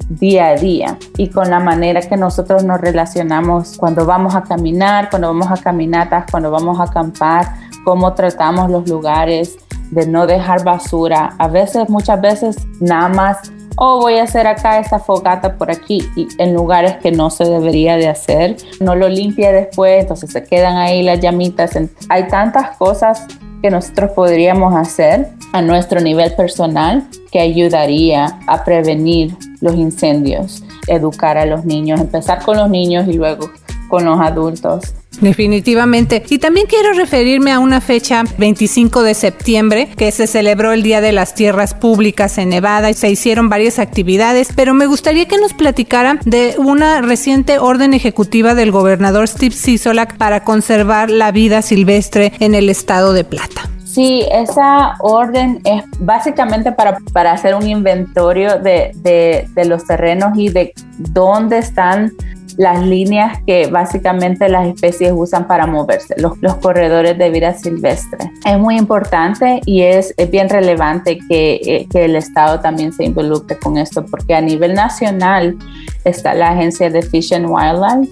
día 0.10 0.48
a 0.48 0.56
día 0.56 0.98
y 1.18 1.30
con 1.30 1.52
la 1.52 1.60
manera 1.60 2.02
que 2.02 2.18
nosotros 2.18 2.64
nos 2.64 2.82
relacionamos 2.82 3.78
cuando 3.78 4.08
vamos 4.08 4.34
a 4.34 4.42
caminar, 4.42 5.10
cuando 5.10 5.28
vamos 5.28 5.52
a 5.52 5.62
caminatas, 5.62 6.26
cuando 6.32 6.50
vamos 6.50 6.80
a 6.80 6.84
acampar, 6.84 7.54
cómo 7.84 8.14
tratamos 8.16 8.72
los 8.72 8.90
lugares, 8.90 9.58
de 9.92 10.08
no 10.08 10.28
dejar 10.28 10.64
basura. 10.64 11.36
A 11.38 11.48
veces, 11.48 11.90
muchas 11.90 12.20
veces, 12.22 12.58
nada 12.80 13.10
más, 13.10 13.52
oh, 13.80 14.02
voy 14.02 14.18
a 14.18 14.24
hacer 14.24 14.46
acá 14.46 14.80
esta 14.80 15.00
fogata 15.00 15.56
por 15.56 15.72
aquí, 15.72 16.08
y 16.16 16.28
en 16.38 16.54
lugares 16.54 16.98
que 16.98 17.12
no 17.12 17.30
se 17.30 17.46
debería 17.46 17.96
de 17.96 18.10
hacer. 18.10 18.58
No 18.82 18.96
lo 18.96 19.08
limpia 19.08 19.52
después, 19.52 20.02
entonces 20.02 20.32
se 20.32 20.44
quedan 20.44 20.78
ahí 20.78 21.02
las 21.02 21.20
llamitas. 21.22 21.72
Hay 22.10 22.28
tantas 22.28 22.76
cosas 22.78 23.26
que 23.62 23.70
nosotros 23.70 24.12
podríamos 24.12 24.76
hacer 24.76 25.30
a 25.54 25.62
nuestro 25.62 26.02
nivel 26.02 26.34
personal 26.36 27.08
que 27.32 27.40
ayudaría 27.40 28.40
a 28.48 28.64
prevenir 28.64 29.36
los 29.62 29.76
incendios, 29.76 30.64
educar 30.88 31.38
a 31.38 31.46
los 31.46 31.66
niños, 31.66 32.02
empezar 32.02 32.44
con 32.44 32.58
los 32.58 32.70
niños 32.70 33.08
y 33.08 33.14
luego 33.14 33.50
con 33.90 34.06
los 34.06 34.20
adultos. 34.20 34.94
Definitivamente. 35.22 36.24
Y 36.30 36.40
también 36.40 36.68
quiero 36.68 36.94
referirme 36.94 37.52
a 37.52 37.60
una 37.60 37.82
fecha, 37.82 38.24
25 38.38 39.04
de 39.04 39.14
septiembre, 39.14 39.90
que 39.98 40.12
se 40.12 40.28
celebró 40.28 40.72
el 40.72 40.84
Día 40.84 41.02
de 41.02 41.12
las 41.12 41.36
Tierras 41.36 41.74
Públicas 41.74 42.38
en 42.38 42.50
Nevada 42.50 42.90
y 42.90 42.94
se 42.94 43.10
hicieron 43.10 43.50
varias 43.50 43.80
actividades, 43.80 44.50
pero 44.56 44.74
me 44.74 44.86
gustaría 44.86 45.28
que 45.28 45.38
nos 45.38 45.54
platicara 45.54 46.20
de 46.26 46.56
una 46.58 47.02
reciente 47.02 47.60
orden 47.60 47.94
ejecutiva 47.94 48.56
del 48.56 48.72
gobernador 48.72 49.28
Steve 49.28 49.56
Sisolak 49.56 50.18
para 50.18 50.44
conservar 50.44 51.10
la 51.10 51.32
vida 51.32 51.62
silvestre 51.62 52.34
en 52.40 52.56
el 52.56 52.70
estado 52.70 53.14
de 53.14 53.24
Plata. 53.24 53.70
Sí, 53.84 54.24
esa 54.32 54.96
orden 55.00 55.62
es 55.66 55.84
básicamente 56.00 56.72
para, 56.72 57.00
para 57.12 57.32
hacer 57.32 57.56
un 57.56 57.68
inventario 57.68 58.60
de, 58.60 58.92
de, 58.98 59.50
de 59.54 59.66
los 59.66 59.84
terrenos 59.86 60.38
y 60.38 60.50
de 60.50 60.74
dónde 60.98 61.58
están 61.58 62.12
las 62.60 62.86
líneas 62.86 63.42
que 63.48 63.68
básicamente 63.68 64.50
las 64.50 64.68
especies 64.68 65.14
usan 65.16 65.48
para 65.48 65.66
moverse, 65.66 66.14
los, 66.18 66.34
corredores 66.58 67.18
de 67.18 67.30
vida 67.30 67.54
silvestre. 67.54 68.20
Es 68.46 68.60
muy 68.60 68.78
importante 68.78 69.62
y 69.66 69.84
es, 69.84 70.14
bien 70.30 70.50
relevante 70.50 71.20
eh, 71.30 71.88
que, 71.90 72.04
el 72.04 72.18
Estado 72.18 72.60
también 72.60 72.92
se 72.92 73.06
involucre 73.06 73.58
con 73.58 73.78
esto, 73.78 74.06
porque 74.06 74.36
a 74.36 74.42
nivel 74.42 74.74
nacional 74.74 75.58
está 76.04 76.34
la 76.34 76.50
agencia 76.50 76.90
de 76.90 77.02
Fish 77.02 77.34
and 77.34 77.46
Wildlife. 77.50 78.12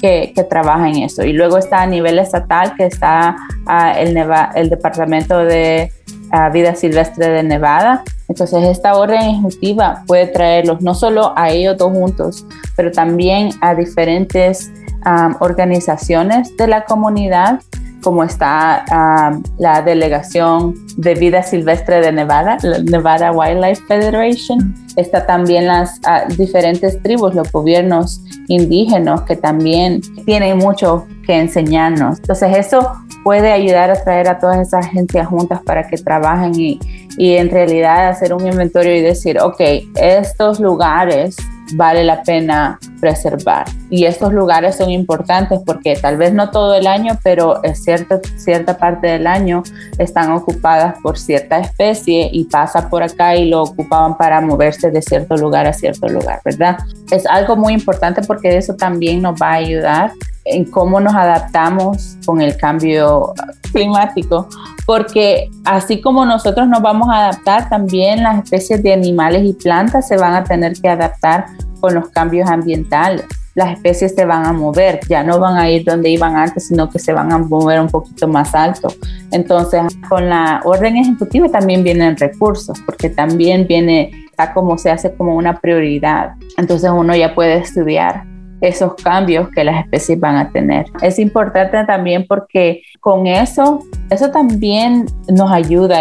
Que, 0.00 0.34
trabaja 0.50 0.88
en 0.88 0.96
eso. 0.96 1.22
Y 1.22 1.32
luego 1.32 1.58
está 1.58 1.82
a 1.82 1.86
nivel 1.86 2.18
estatal, 2.18 2.74
que 2.76 2.86
está 2.86 3.36
ah, 3.66 3.92
el, 4.00 4.16
el 4.56 4.68
Departamento 4.68 5.38
de 5.38 5.92
a 6.32 6.48
vida 6.48 6.74
silvestre 6.74 7.28
de 7.28 7.42
Nevada. 7.42 8.02
Entonces 8.28 8.64
esta 8.64 8.96
orden 8.96 9.20
ejecutiva 9.20 10.02
puede 10.06 10.26
traerlos 10.26 10.80
no 10.80 10.94
solo 10.94 11.32
a 11.36 11.50
ellos 11.50 11.76
dos 11.76 11.92
juntos, 11.92 12.46
pero 12.74 12.90
también 12.90 13.50
a 13.60 13.74
diferentes 13.74 14.72
organizaciones 15.40 16.56
de 16.56 16.66
la 16.66 16.84
comunidad, 16.84 17.60
como 18.02 18.24
está 18.24 18.84
la 19.58 19.82
Delegación 19.82 20.74
de 20.96 21.14
Vida 21.14 21.42
Silvestre 21.42 22.00
de 22.00 22.12
Nevada, 22.12 22.56
la 22.62 22.78
Nevada 22.78 23.32
Wildlife 23.32 23.82
Federation. 23.86 24.74
Está 24.96 25.26
también 25.26 25.66
las 25.66 26.00
diferentes 26.36 27.02
tribus, 27.02 27.34
los 27.34 27.50
gobiernos 27.52 28.22
indígenas 28.48 29.22
que 29.22 29.36
también 29.36 30.00
tienen 30.24 30.58
mucho 30.58 31.06
que 31.26 31.38
enseñarnos. 31.38 32.18
Entonces 32.18 32.56
eso 32.56 32.92
puede 33.24 33.52
ayudar 33.52 33.90
a 33.90 34.02
traer 34.02 34.28
a 34.28 34.38
todas 34.38 34.58
esas 34.58 34.86
agencias 34.86 35.26
juntas 35.26 35.60
para 35.64 35.86
que 35.86 35.96
trabajen 35.96 36.52
y, 36.54 36.78
y 37.16 37.36
en 37.36 37.50
realidad 37.50 38.08
hacer 38.08 38.34
un 38.34 38.46
inventario 38.46 38.96
y 38.96 39.00
decir, 39.00 39.40
ok, 39.40 39.60
estos 39.96 40.60
lugares 40.60 41.36
vale 41.74 42.04
la 42.04 42.22
pena 42.22 42.78
preservar. 43.00 43.66
Y 43.90 44.04
estos 44.04 44.32
lugares 44.32 44.76
son 44.76 44.90
importantes 44.90 45.60
porque 45.64 45.96
tal 45.96 46.16
vez 46.16 46.32
no 46.32 46.50
todo 46.50 46.74
el 46.74 46.86
año, 46.86 47.18
pero 47.22 47.60
cierta, 47.74 48.20
cierta 48.36 48.76
parte 48.76 49.06
del 49.06 49.26
año 49.26 49.62
están 49.98 50.32
ocupadas 50.32 50.96
por 51.02 51.18
cierta 51.18 51.58
especie 51.58 52.28
y 52.32 52.44
pasa 52.44 52.88
por 52.88 53.02
acá 53.02 53.36
y 53.36 53.48
lo 53.48 53.62
ocupaban 53.62 54.16
para 54.16 54.40
moverse 54.40 54.90
de 54.90 55.02
cierto 55.02 55.36
lugar 55.36 55.66
a 55.66 55.72
cierto 55.72 56.08
lugar, 56.08 56.40
¿verdad? 56.44 56.78
Es 57.10 57.26
algo 57.26 57.56
muy 57.56 57.74
importante 57.74 58.22
porque 58.22 58.56
eso 58.56 58.74
también 58.74 59.22
nos 59.22 59.40
va 59.40 59.50
a 59.50 59.54
ayudar 59.54 60.12
en 60.44 60.64
cómo 60.64 61.00
nos 61.00 61.14
adaptamos 61.14 62.16
con 62.26 62.40
el 62.40 62.56
cambio 62.56 63.32
climático, 63.72 64.48
porque 64.86 65.50
así 65.64 66.00
como 66.00 66.24
nosotros 66.24 66.68
nos 66.68 66.82
vamos 66.82 67.08
a 67.08 67.28
adaptar, 67.28 67.68
también 67.68 68.22
las 68.22 68.44
especies 68.44 68.82
de 68.82 68.92
animales 68.92 69.44
y 69.44 69.52
plantas 69.52 70.08
se 70.08 70.16
van 70.16 70.34
a 70.34 70.44
tener 70.44 70.74
que 70.74 70.88
adaptar 70.88 71.46
con 71.80 71.94
los 71.94 72.08
cambios 72.10 72.48
ambientales. 72.50 73.24
Las 73.54 73.74
especies 73.74 74.14
se 74.14 74.24
van 74.24 74.46
a 74.46 74.52
mover, 74.52 75.00
ya 75.08 75.22
no 75.22 75.38
van 75.38 75.58
a 75.58 75.68
ir 75.68 75.84
donde 75.84 76.08
iban 76.08 76.36
antes, 76.36 76.68
sino 76.68 76.88
que 76.88 76.98
se 76.98 77.12
van 77.12 77.30
a 77.32 77.38
mover 77.38 77.80
un 77.80 77.88
poquito 77.88 78.26
más 78.26 78.54
alto. 78.54 78.88
Entonces, 79.30 79.82
con 80.08 80.30
la 80.30 80.62
orden 80.64 80.96
ejecutiva 80.96 81.48
también 81.50 81.84
vienen 81.84 82.16
recursos, 82.16 82.80
porque 82.86 83.10
también 83.10 83.66
viene, 83.66 84.10
está 84.30 84.54
como 84.54 84.78
se 84.78 84.90
hace 84.90 85.14
como 85.14 85.36
una 85.36 85.60
prioridad. 85.60 86.32
Entonces 86.56 86.90
uno 86.90 87.14
ya 87.14 87.34
puede 87.34 87.58
estudiar 87.58 88.31
esos 88.62 88.94
cambios 88.94 89.48
que 89.50 89.64
las 89.64 89.84
especies 89.84 90.18
van 90.18 90.36
a 90.36 90.50
tener. 90.50 90.86
Es 91.02 91.18
importante 91.18 91.84
también 91.84 92.24
porque 92.26 92.82
con 93.00 93.26
eso, 93.26 93.80
eso 94.08 94.30
también 94.30 95.06
nos 95.28 95.50
ayuda 95.50 96.00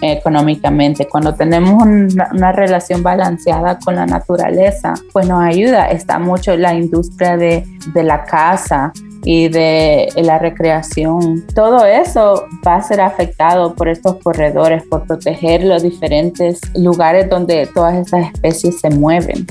económicamente. 0.00 1.06
Cuando 1.06 1.34
tenemos 1.34 1.82
una, 1.84 2.52
relación 2.52 3.02
balanceada 3.02 3.78
con 3.78 3.96
la 3.96 4.06
naturaleza, 4.06 4.94
pues 5.12 5.28
nos 5.28 5.42
ayuda. 5.44 5.90
Está 5.90 6.18
mucho 6.18 6.56
la 6.56 6.74
industria 6.74 7.36
de, 7.36 7.64
de 7.92 8.02
la 8.02 8.24
casa, 8.24 8.92
y 9.24 9.48
de 9.48 10.08
la 10.16 10.38
recreación. 10.38 11.44
Todo 11.54 11.84
eso 11.84 12.46
va 12.66 12.76
a 12.76 12.82
ser 12.82 13.00
afectado 13.00 13.74
por 13.74 13.88
estos 13.88 14.16
corredores, 14.16 14.82
por 14.84 15.06
proteger 15.06 15.64
los 15.64 15.82
diferentes 15.82 16.60
lugares 16.74 17.28
donde 17.28 17.66
todas 17.66 17.96
estas 17.96 18.32
especies 18.32 18.80
se 18.80 18.90
mueven. 18.90 19.46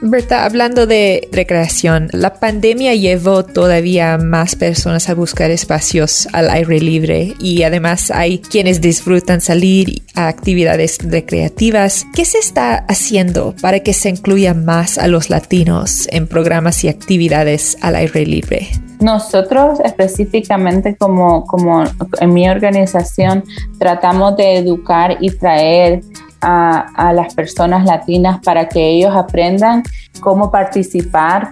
Berta, 0.00 0.44
hablando 0.44 0.86
de 0.86 1.28
recreación, 1.32 2.08
la 2.12 2.34
pandemia 2.34 2.94
llevó 2.94 3.44
todavía 3.44 4.16
más 4.16 4.54
personas 4.54 5.08
a 5.08 5.14
buscar 5.14 5.50
espacios 5.50 6.28
al 6.32 6.50
aire 6.50 6.80
libre 6.80 7.34
y 7.40 7.62
además 7.62 8.10
hay 8.10 8.38
quienes 8.38 8.80
disfrutan 8.80 9.40
salir 9.40 10.02
a 10.14 10.28
actividades 10.28 10.98
recreativas. 11.02 12.06
¿Qué 12.14 12.24
se 12.24 12.38
está 12.38 12.76
haciendo 12.88 13.54
para 13.60 13.80
que 13.80 13.92
se 13.92 14.08
incluya 14.08 14.54
más 14.54 14.98
a 14.98 15.08
los 15.08 15.30
latinos 15.30 16.08
en 16.10 16.26
programas 16.26 16.84
y 16.84 16.88
actividades 16.88 17.76
al 17.80 17.96
aire 17.96 18.24
libre? 18.24 18.67
Nosotros 19.00 19.78
específicamente 19.80 20.96
como, 20.96 21.44
como 21.44 21.84
en 22.20 22.34
mi 22.34 22.48
organización 22.48 23.44
tratamos 23.78 24.36
de 24.36 24.58
educar 24.58 25.18
y 25.20 25.30
traer 25.30 26.00
a, 26.40 26.80
a, 26.94 27.12
las 27.12 27.34
personas 27.34 27.84
latinas 27.84 28.40
para 28.44 28.68
que 28.68 28.80
ellos 28.80 29.14
aprendan 29.14 29.82
cómo 30.20 30.50
participar 30.50 31.50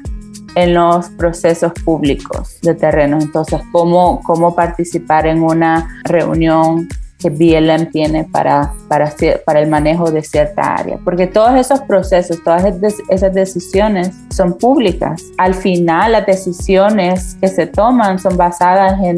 en 0.56 0.74
los 0.74 1.10
procesos 1.10 1.72
públicos 1.84 2.58
de 2.62 2.74
terreno. 2.74 3.18
Entonces, 3.20 3.60
cómo, 3.72 4.22
cómo 4.22 4.54
participar 4.54 5.26
en 5.26 5.42
una 5.42 6.00
reunión 6.04 6.88
que 7.26 7.60
BLM 7.60 7.90
tiene 7.90 8.24
para, 8.24 8.72
para, 8.88 9.60
el 9.60 9.68
manejo 9.68 10.10
de 10.10 10.22
cierta 10.22 10.76
área. 10.76 10.98
Porque 11.04 11.26
todos 11.26 11.54
esos 11.54 11.80
procesos, 11.80 12.42
todas 12.44 12.64
esas 13.08 13.34
decisiones 13.34 14.12
son 14.30 14.56
públicas. 14.56 15.22
Al 15.38 15.54
final, 15.54 16.12
las 16.12 16.26
decisiones 16.26 17.36
que 17.40 17.48
se 17.48 17.66
toman 17.66 18.18
son 18.18 18.36
basadas 18.36 19.02
en 19.02 19.16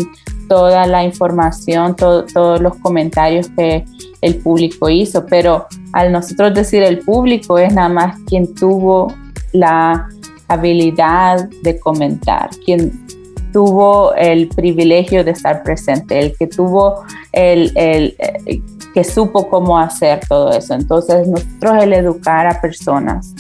toda 0.49 0.87
la 0.87 1.05
información, 1.05 1.95
todos 1.95 2.61
los 2.61 2.77
comentarios 2.77 3.49
que 3.51 3.85
el 4.23 4.37
público 4.37 4.89
hizo. 4.89 5.27
Pero 5.27 5.67
al 5.93 6.11
nosotros 6.11 6.55
decir 6.55 6.83
el 6.83 7.01
público 7.01 7.59
es 7.59 7.75
nada 7.75 7.91
más 7.91 8.19
quien 8.27 8.55
tuvo 8.55 9.13
la 9.53 10.09
habilidad 10.49 11.49
de 11.63 11.79
comentar, 11.79 12.49
quien 12.65 13.07
tuvo 13.53 14.15
el 14.15 14.49
privilegio 14.49 15.25
de 15.25 15.33
estar 15.33 15.63
presente, 15.63 16.19
el 16.19 16.37
que 16.37 16.47
tuvo 16.47 17.05
el, 17.33 17.73
el 17.77 18.17
eh, 18.19 18.63
que 18.95 19.05
supo 19.05 19.49
cómo 19.49 19.79
hacer 19.79 20.21
todo 20.29 20.51
eso. 20.51 20.75
Entonces, 20.75 21.29
nosotros 21.29 21.83
el 21.83 21.93
educar 21.93 22.47
a 22.47 22.61
personas 22.61 23.35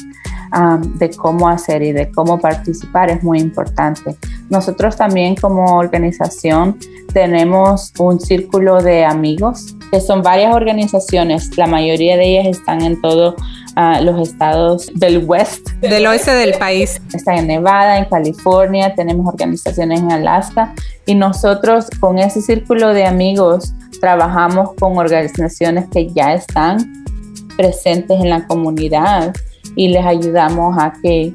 um, 0.57 0.81
de 0.99 1.11
cómo 1.11 1.49
hacer 1.49 1.83
y 1.83 1.93
de 1.93 2.11
cómo 2.11 2.39
participar 2.39 3.11
es 3.11 3.23
muy 3.23 3.41
importante. 3.41 4.17
Nosotros 4.51 4.97
también 4.97 5.37
como 5.37 5.77
organización 5.77 6.79
tenemos 7.13 7.93
un 7.99 8.21
círculo 8.21 8.83
de 8.83 9.05
amigos 9.05 9.75
que 9.91 10.01
son 10.01 10.23
varias 10.23 10.55
organizaciones, 10.55 11.57
la 11.57 11.67
mayoría 11.67 12.17
de 12.17 12.39
ellas 12.39 12.59
están 12.59 12.83
en 12.83 13.01
todos 13.01 13.35
uh, 13.77 14.05
los 14.05 14.29
estados 14.29 14.91
del 14.95 15.25
west. 15.25 15.71
Del 15.81 16.07
oeste 16.07 16.33
del 16.33 16.59
país. 16.59 17.01
Están 17.15 17.39
en 17.39 17.47
Nevada, 17.47 17.99
en 17.99 18.05
California, 18.05 18.95
tenemos 18.95 19.27
organizaciones 19.27 20.01
en 20.01 20.13
Alaska 20.13 20.75
y 21.07 21.15
nosotros 21.15 21.89
con 22.01 22.19
ese 22.19 22.43
círculo 22.43 22.93
de 22.93 23.07
amigos 23.07 23.73
trabajamos 24.01 24.71
con 24.79 24.97
organizaciones 24.99 25.89
que 25.89 26.09
ya 26.13 26.35
están 26.35 27.05
presentes 27.57 28.21
en 28.21 28.31
la 28.31 28.47
comunidad 28.47 29.35
y 29.77 29.89
les 29.89 30.05
ayudamos 30.05 30.77
a 30.79 30.93
que 31.03 31.33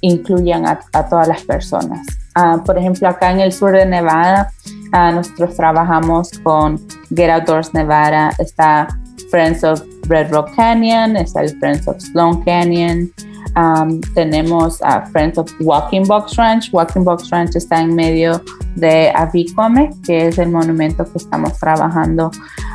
incluyan 0.00 0.66
a, 0.66 0.78
todas 1.08 1.28
las 1.28 1.42
personas. 1.42 2.06
Uh, 2.36 2.62
por 2.64 2.76
ejemplo, 2.76 3.08
acá 3.08 3.30
en 3.30 3.40
el 3.40 3.52
sur 3.52 3.72
de 3.72 3.86
Nevada, 3.86 4.50
uh, 4.92 5.14
nosotros 5.14 5.56
trabajamos 5.56 6.30
con 6.42 6.78
Get 7.14 7.30
Outdoors 7.30 7.72
Nevada, 7.72 8.32
está 8.38 8.88
Friends 9.30 9.64
of 9.64 9.82
Red 10.08 10.30
Rock 10.30 10.54
Canyon, 10.54 11.16
está 11.16 11.42
el 11.42 11.56
Friends 11.58 11.88
of 11.88 12.00
Sloan 12.00 12.42
Canyon, 12.42 13.10
um, 13.56 14.00
tenemos 14.14 14.82
a 14.82 15.06
Friends 15.06 15.38
of 15.38 15.50
Walking 15.60 16.04
Box 16.04 16.36
Ranch. 16.36 16.70
Walking 16.72 17.04
Box 17.04 17.30
Ranch 17.30 17.56
está 17.56 17.80
en 17.80 17.94
medio 17.94 18.42
de 18.76 19.10
Avicome, 19.14 19.90
que 20.04 20.28
es 20.28 20.38
el 20.38 20.50
monumento 20.50 21.04
que 21.04 21.18
estamos 21.18 21.58
trabajando 21.58 22.30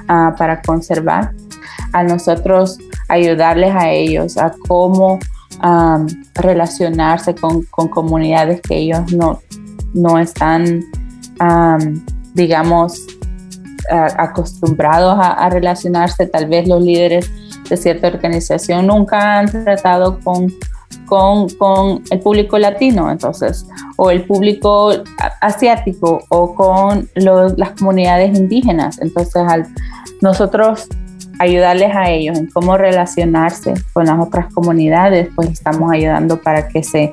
uh, 0.09 0.35
para 0.37 0.61
conservar. 0.61 1.33
A 1.93 2.03
nosotros 2.03 2.77
ayudarles 3.09 3.75
a 3.75 3.89
ellos 3.91 4.37
a 4.37 4.53
cómo 4.67 5.19
relacionarse 6.35 7.35
con, 7.35 7.63
con, 7.65 7.89
comunidades 7.89 8.61
que 8.61 8.77
ellos 8.77 9.11
no, 9.11 9.41
no 9.93 10.17
están, 10.17 10.83
digamos, 12.33 13.05
acostumbrados 13.89 15.17
a, 15.19 15.49
relacionarse, 15.49 16.27
tal 16.27 16.47
vez 16.47 16.67
los 16.67 16.81
líderes 16.81 17.29
de 17.69 17.75
cierta 17.75 18.07
organización 18.07 18.87
nunca 18.87 19.39
han 19.39 19.47
tratado 19.47 20.19
con, 20.19 20.47
con, 21.05 21.49
con, 21.57 22.03
el 22.11 22.19
público 22.19 22.57
latino, 22.57 23.11
entonces, 23.11 23.67
o 23.97 24.11
el 24.11 24.25
público 24.25 24.93
asiático 25.41 26.21
o 26.29 26.55
con 26.55 27.09
las 27.15 27.71
comunidades 27.71 28.37
indígenas. 28.37 28.99
Entonces, 29.01 29.43
al 29.47 29.67
nosotros 30.21 30.87
ayudarles 31.39 31.95
a 31.95 32.09
ellos 32.11 32.37
en 32.37 32.47
cómo 32.47 32.77
relacionarse 32.77 33.73
con 33.93 34.05
las 34.05 34.19
otras 34.19 34.53
comunidades, 34.53 35.29
pues 35.35 35.49
estamos 35.49 35.91
ayudando 35.91 36.41
para 36.41 36.67
que 36.67 36.83
se 36.83 37.11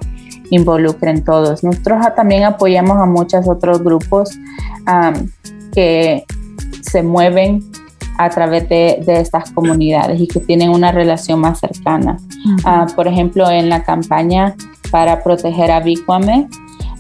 involucren 0.51 1.25
todos. 1.25 1.65
Nosotros 1.65 2.05
también 2.15 2.45
apoyamos 2.45 2.99
a 2.99 3.07
muchos 3.07 3.49
otros 3.49 3.83
grupos 3.83 4.31
que 5.73 6.25
se 6.83 7.03
mueven 7.03 7.63
a 8.19 8.31
través 8.31 8.69
de, 8.69 9.03
estas 9.07 9.51
comunidades 9.51 10.21
y 10.21 10.27
que 10.27 10.41
tienen 10.41 10.71
una 10.71 10.93
relación 10.93 11.41
más 11.41 11.61
cercana. 11.61 12.19
Ah, 12.65 12.87
por 12.95 13.09
ejemplo, 13.09 13.51
en 13.51 13.69
la 13.69 13.83
campaña 13.83 14.55
para 14.91 15.23
proteger 15.23 15.71
a 15.71 15.81
Bicuame, 15.81 16.49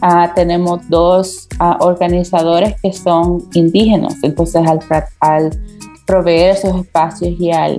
ah, 0.03 0.33
tenemos 0.35 0.89
dos 0.89 1.49
ah, 1.59 1.79
organizadores 1.81 2.75
que 2.83 2.93
son 2.93 3.45
indígenas. 3.55 4.17
Entonces, 4.23 4.63
al, 4.67 4.81
al, 5.21 5.59
proveer 6.07 6.57
esos 6.57 6.81
espacios 6.81 7.39
y 7.39 7.51
al 7.51 7.79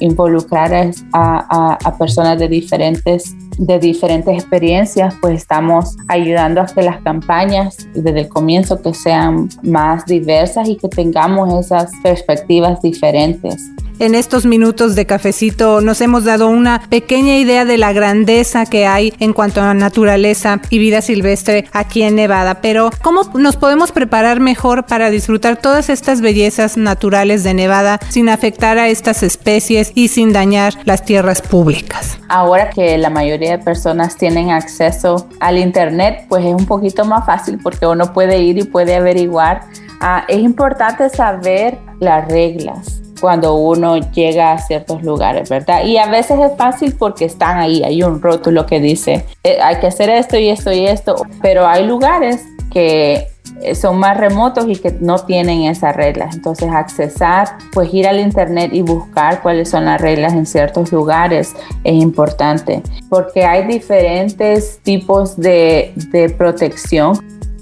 involucrar 0.00 0.90
a, 1.12 1.78
a 1.84 1.98
personas 1.98 2.38
de 2.38 2.48
diferentes 2.48 3.34
de 3.58 3.78
diferentes 3.80 4.32
experiencias, 4.34 5.14
pues 5.20 5.42
estamos 5.42 5.96
ayudando 6.06 6.60
a 6.60 6.66
que 6.66 6.80
las 6.82 7.02
campañas 7.02 7.76
desde 7.92 8.20
el 8.20 8.28
comienzo 8.28 8.80
que 8.80 8.94
sean 8.94 9.48
más 9.62 10.06
diversas 10.06 10.68
y 10.68 10.76
que 10.76 10.88
tengamos 10.88 11.52
esas 11.52 11.90
perspectivas 12.02 12.80
diferentes. 12.80 13.70
En 13.98 14.14
estos 14.14 14.46
minutos 14.46 14.94
de 14.94 15.06
cafecito 15.06 15.80
nos 15.80 16.00
hemos 16.00 16.24
dado 16.24 16.48
una 16.48 16.82
pequeña 16.88 17.36
idea 17.36 17.64
de 17.64 17.78
la 17.78 17.92
grandeza 17.92 18.66
que 18.66 18.86
hay 18.86 19.12
en 19.18 19.32
cuanto 19.32 19.60
a 19.60 19.74
naturaleza 19.74 20.60
y 20.70 20.78
vida 20.78 21.02
silvestre 21.02 21.66
aquí 21.72 22.02
en 22.02 22.16
Nevada. 22.16 22.60
Pero, 22.60 22.90
¿cómo 23.02 23.22
nos 23.34 23.56
podemos 23.56 23.92
preparar 23.92 24.40
mejor 24.40 24.86
para 24.86 25.10
disfrutar 25.10 25.56
todas 25.56 25.90
estas 25.90 26.20
bellezas 26.20 26.76
naturales 26.76 27.44
de 27.44 27.54
Nevada 27.54 27.98
sin 28.08 28.28
afectar 28.28 28.78
a 28.78 28.88
estas 28.88 29.22
especies 29.22 29.92
y 29.94 30.08
sin 30.08 30.32
dañar 30.32 30.74
las 30.84 31.04
tierras 31.04 31.42
públicas? 31.42 32.18
Ahora 32.28 32.70
que 32.70 32.98
la 32.98 33.10
mayoría 33.10 33.56
de 33.56 33.64
personas 33.64 34.16
tienen 34.16 34.50
acceso 34.50 35.28
al 35.40 35.58
Internet, 35.58 36.26
pues 36.28 36.44
es 36.44 36.54
un 36.54 36.66
poquito 36.66 37.04
más 37.04 37.26
fácil 37.26 37.58
porque 37.62 37.86
uno 37.86 38.12
puede 38.12 38.38
ir 38.38 38.58
y 38.58 38.64
puede 38.64 38.94
averiguar. 38.94 39.62
Ah, 40.00 40.24
es 40.28 40.38
importante 40.38 41.08
saber 41.08 41.78
las 41.98 42.28
reglas 42.28 42.97
cuando 43.20 43.54
uno 43.54 43.96
llega 44.12 44.52
a 44.52 44.58
ciertos 44.58 45.02
lugares, 45.02 45.48
¿verdad? 45.48 45.84
Y 45.84 45.98
a 45.98 46.06
veces 46.06 46.38
es 46.40 46.56
fácil 46.56 46.94
porque 46.98 47.24
están 47.24 47.58
ahí, 47.58 47.82
hay 47.82 48.02
un 48.02 48.20
rótulo 48.20 48.66
que 48.66 48.80
dice, 48.80 49.24
eh, 49.44 49.58
hay 49.62 49.76
que 49.80 49.86
hacer 49.86 50.10
esto 50.10 50.38
y 50.38 50.48
esto 50.48 50.72
y 50.72 50.86
esto, 50.86 51.16
pero 51.42 51.66
hay 51.66 51.86
lugares 51.86 52.44
que 52.70 53.28
eh, 53.62 53.74
son 53.74 53.98
más 53.98 54.16
remotos 54.16 54.66
y 54.68 54.76
que 54.76 54.92
no 55.00 55.18
tienen 55.18 55.62
esas 55.62 55.96
reglas. 55.96 56.34
Entonces, 56.34 56.70
accesar, 56.70 57.48
pues 57.72 57.92
ir 57.92 58.06
al 58.06 58.20
internet 58.20 58.70
y 58.72 58.82
buscar 58.82 59.42
cuáles 59.42 59.70
son 59.70 59.84
las 59.86 60.00
reglas 60.00 60.32
en 60.32 60.46
ciertos 60.46 60.92
lugares 60.92 61.54
es 61.84 61.94
importante, 61.94 62.82
porque 63.08 63.44
hay 63.44 63.66
diferentes 63.66 64.78
tipos 64.82 65.36
de, 65.36 65.92
de 66.10 66.30
protección. 66.30 67.18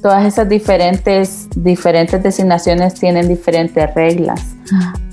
Todas 0.06 0.24
esas 0.24 0.48
diferentes, 0.48 1.48
diferentes 1.56 2.22
designaciones 2.22 2.94
tienen 2.94 3.26
diferentes 3.26 3.92
reglas. 3.92 4.54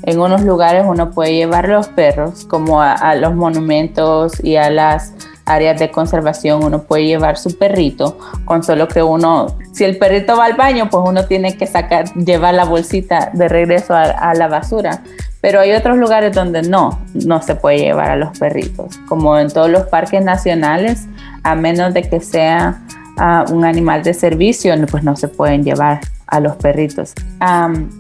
En 0.04 0.20
unos 0.20 0.44
lugares 0.44 0.86
uno 0.88 1.10
puede 1.10 1.34
llevar 1.34 1.68
los 1.68 1.88
perros, 1.88 2.46
como 2.46 2.80
a 2.80 3.16
los 3.16 3.34
monumentos 3.34 4.34
y 4.44 4.56
a 4.56 4.70
las 4.70 5.16
áreas 5.46 5.80
de 5.80 5.90
conservación 5.90 6.64
uno 6.64 6.84
puede 6.84 7.06
llevar 7.06 7.38
su 7.40 7.58
perrito 7.58 8.20
con 8.46 8.62
solo 8.64 8.88
que 8.88 9.02
uno, 9.02 9.58
si 9.72 9.84
el 9.84 9.98
perrito 9.98 10.38
va 10.38 10.46
al 10.46 10.54
baño, 10.54 10.90
pues 10.92 11.04
uno 11.08 11.26
tiene 11.26 11.58
que 11.58 11.66
sacar, 11.66 12.14
llevar 12.14 12.54
la 12.54 12.66
bolsita 12.66 13.32
de 13.34 13.48
regreso 13.48 13.96
a, 13.96 14.36
la 14.36 14.48
basura. 14.48 15.02
Pero 15.42 15.60
hay 15.60 15.72
otros 15.72 15.98
lugares 15.98 16.36
donde 16.36 16.62
no, 16.62 17.02
no 17.16 17.42
se 17.42 17.56
puede 17.56 17.80
llevar 17.80 18.12
a 18.12 18.16
los 18.16 18.38
perritos, 18.38 19.00
como 19.08 19.40
en 19.40 19.50
todos 19.50 19.72
los 19.72 19.88
parques 19.88 20.24
nacionales, 20.24 21.08
a 21.42 21.56
menos 21.56 21.96
de 21.96 22.04
que 22.04 22.20
sea 22.22 22.84
ah, 23.18 23.46
un 23.52 23.66
animal 23.66 24.04
de 24.04 24.14
servicio, 24.14 24.74
pues 24.90 25.04
no 25.04 25.16
se 25.16 25.28
pueden 25.28 25.64
llevar 25.64 26.02
a 26.28 26.40
los 26.40 26.56
perritos. 26.56 27.14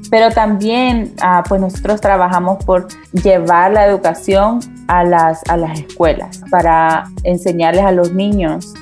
pero 0.09 0.31
también, 0.31 1.13
ah, 1.21 1.43
pues 1.47 1.61
nosotros 1.61 2.01
trabajamos 2.01 2.63
por 2.65 2.87
llevar 3.11 3.71
la 3.71 3.85
educación 3.85 4.59
a 4.87 5.03
las, 5.03 5.41
a 5.49 5.57
las 5.57 5.79
escuelas 5.79 6.41
para 6.49 7.05
enseñarles 7.23 7.83
a 7.83 7.91
los 7.91 8.13
niños 8.13 8.73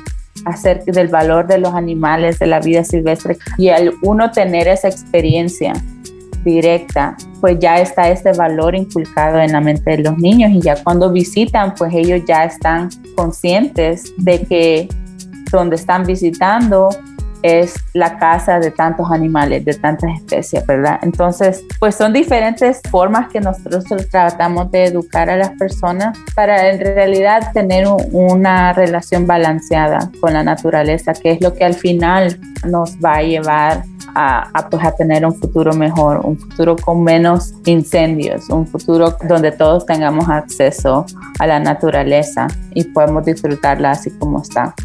acerca 0.45 0.91
del 0.91 1.07
valor 1.07 1.47
de 1.47 1.57
los 1.57 1.73
animales, 1.73 2.39
de 2.39 2.47
la 2.47 2.59
vida 2.59 2.83
silvestre 2.83 3.37
y 3.57 3.69
al 3.69 3.93
uno 4.01 4.31
tener 4.31 4.67
esa 4.67 4.87
experiencia 4.87 5.73
directa, 6.43 7.15
pues 7.39 7.59
ya 7.59 7.79
está 7.79 8.09
este 8.09 8.33
valor 8.33 8.75
inculcado 8.75 9.39
en 9.39 9.51
la 9.51 9.61
mente 9.61 9.91
de 9.91 9.97
los 9.99 10.17
niños 10.17 10.51
y 10.51 10.61
ya 10.61 10.81
cuando 10.83 11.11
visitan, 11.11 11.75
pues 11.75 11.93
ellos 11.93 12.21
ya 12.27 12.45
están 12.45 12.89
conscientes 13.15 14.13
de 14.17 14.41
que 14.43 14.89
donde 15.57 15.75
están 15.75 16.05
visitando 16.05 16.89
es 17.43 17.73
la 17.93 18.17
casa 18.17 18.59
de 18.59 18.71
tantos 18.71 19.09
animales, 19.11 19.65
de 19.65 19.73
tantas 19.73 20.11
especies, 20.15 20.65
¿verdad? 20.65 20.99
Entonces, 21.01 21.63
pues 21.79 21.95
son 21.95 22.13
diferentes 22.13 22.81
formas 22.89 23.29
que 23.29 23.39
nosotros 23.39 23.85
tratamos 24.09 24.69
de 24.71 24.85
educar 24.85 25.29
a 25.29 25.37
las 25.37 25.49
personas 25.51 26.17
para 26.35 26.69
en 26.69 26.79
realidad 26.79 27.51
tener 27.53 27.87
una 28.11 28.73
relación 28.73 29.25
balanceada 29.25 30.11
con 30.19 30.33
la 30.33 30.43
naturaleza, 30.43 31.13
que 31.13 31.31
es 31.31 31.41
lo 31.41 31.53
que 31.53 31.65
al 31.65 31.73
final 31.73 32.39
nos 32.67 32.97
va 32.97 33.15
a 33.15 33.23
llevar 33.23 33.83
a, 34.13 34.67
pues, 34.69 34.83
a 34.83 34.91
tener 34.91 35.25
un 35.25 35.33
futuro 35.33 35.73
mejor, 35.73 36.25
un 36.25 36.37
futuro 36.37 36.75
con 36.75 37.03
menos 37.03 37.53
incendios, 37.65 38.49
un 38.49 38.67
futuro 38.67 39.15
donde 39.27 39.51
todos 39.51 39.85
tengamos 39.85 40.27
acceso 40.29 41.05
a 41.39 41.47
la 41.47 41.59
naturaleza 41.59 42.47
y 42.73 42.83
podemos 42.83 43.25
disfrutarla 43.25 43.91
así 43.91 44.11
como 44.11 44.41
está. 44.41 44.75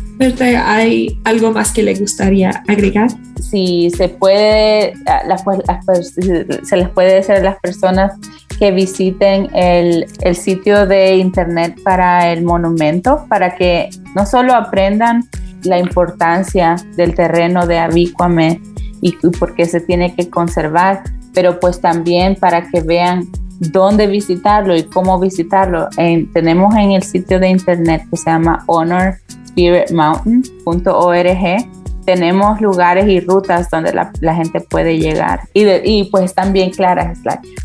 ¿Hay 0.64 1.20
algo 1.24 1.52
más 1.52 1.72
que 1.72 1.82
le 1.82 1.94
gustaría 1.94 2.62
agregar? 2.68 3.08
Si 3.40 3.90
se 3.90 4.08
puede, 4.08 4.94
se 6.62 6.76
les 6.76 6.88
puede 6.90 7.14
decir 7.14 7.36
a 7.36 7.40
las 7.40 7.58
personas 7.60 8.12
que 8.58 8.70
visiten 8.70 9.48
el, 9.54 10.06
el, 10.22 10.34
sitio 10.34 10.86
de 10.86 11.16
internet 11.16 11.78
para 11.84 12.32
el 12.32 12.42
monumento, 12.42 13.26
para 13.28 13.54
que 13.54 13.90
no 14.14 14.24
solo 14.24 14.54
aprendan 14.54 15.28
la 15.64 15.78
importancia 15.78 16.76
del 16.96 17.14
terreno 17.14 17.66
de 17.66 17.78
Avícuame 17.78 18.60
y, 19.02 19.12
por 19.38 19.54
qué 19.54 19.66
se 19.66 19.80
tiene 19.80 20.14
que 20.14 20.30
conservar, 20.30 21.02
pero 21.34 21.60
pues 21.60 21.80
también 21.80 22.34
para 22.36 22.68
que 22.70 22.80
vean 22.80 23.28
dónde 23.60 24.06
visitarlo 24.06 24.76
y 24.76 24.84
cómo 24.84 25.18
visitarlo. 25.18 25.88
tenemos 26.32 26.74
en 26.76 26.92
el 26.92 27.02
sitio 27.02 27.38
de 27.38 27.48
internet 27.48 28.02
que 28.10 28.16
se 28.16 28.30
llama 28.30 28.64
Honor 28.66 29.16
spiritmountain.org 29.56 31.68
tenemos 32.04 32.60
lugares 32.60 33.08
y 33.08 33.20
rutas 33.20 33.68
donde 33.68 33.92
la, 33.92 34.34
gente 34.34 34.60
puede 34.60 34.96
llegar 34.98 35.40
y, 35.52 35.66
y, 35.84 36.04
pues 36.04 36.24
están 36.24 36.52
bien 36.52 36.70
claras. 36.70 37.18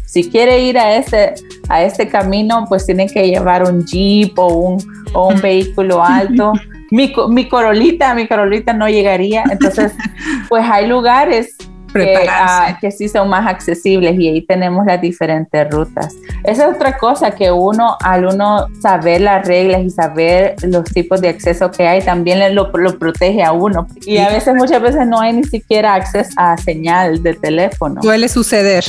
si 0.05 0.27
quiere 0.29 0.61
ir 0.61 0.79
a 0.79 0.95
este, 0.95 1.35
a 1.69 1.83
este 1.83 2.07
camino, 2.07 2.65
pues 2.67 2.87
tiene 2.87 3.07
que 3.07 3.27
llevar 3.27 3.63
un 3.63 3.85
jeep 3.85 4.39
o 4.39 4.47
un, 4.47 4.79
o 5.13 5.27
un 5.27 5.39
vehículo 5.39 6.03
alto. 6.03 6.53
Mi, 6.93 7.13
mi 7.29 7.47
corolita, 7.47 8.13
mi 8.13 8.27
corolita 8.27 8.73
no 8.73 8.89
llegaría. 8.89 9.45
Entonces, 9.49 9.93
pues 10.49 10.65
hay 10.69 10.87
lugares 10.87 11.55
que, 11.93 12.27
ah, 12.29 12.77
que, 12.79 12.91
sí 12.91 13.07
son 13.07 13.29
más 13.29 13.47
accesibles 13.47 14.19
y 14.19 14.29
ahí 14.29 14.41
tenemos 14.41 14.85
las 14.85 15.01
diferentes 15.01 15.69
rutas. 15.69 16.15
Esa 16.43 16.67
es 16.67 16.75
otra 16.75 16.97
cosa 16.97 17.31
que 17.31 17.51
uno, 17.51 17.97
al 18.01 18.25
uno 18.25 18.67
saber 18.81 19.21
las 19.21 19.45
reglas 19.45 19.81
y 19.83 19.89
saber 19.89 20.55
los 20.63 20.85
tipos 20.85 21.21
de 21.21 21.29
acceso 21.29 21.71
que 21.71 21.87
hay, 21.87 22.01
también 22.01 22.55
lo, 22.55 22.71
lo 22.73 22.97
protege 22.97 23.43
a 23.43 23.51
uno. 23.51 23.87
Y 24.05 24.17
a 24.17 24.29
veces, 24.29 24.53
muchas 24.55 24.81
veces 24.81 25.07
no 25.07 25.19
hay 25.19 25.33
ni 25.33 25.43
siquiera 25.43 25.95
acceso 25.95 26.31
a 26.37 26.57
señal 26.57 27.21
de 27.23 27.33
teléfono. 27.33 28.01
Suele 28.01 28.27
suceder. 28.29 28.83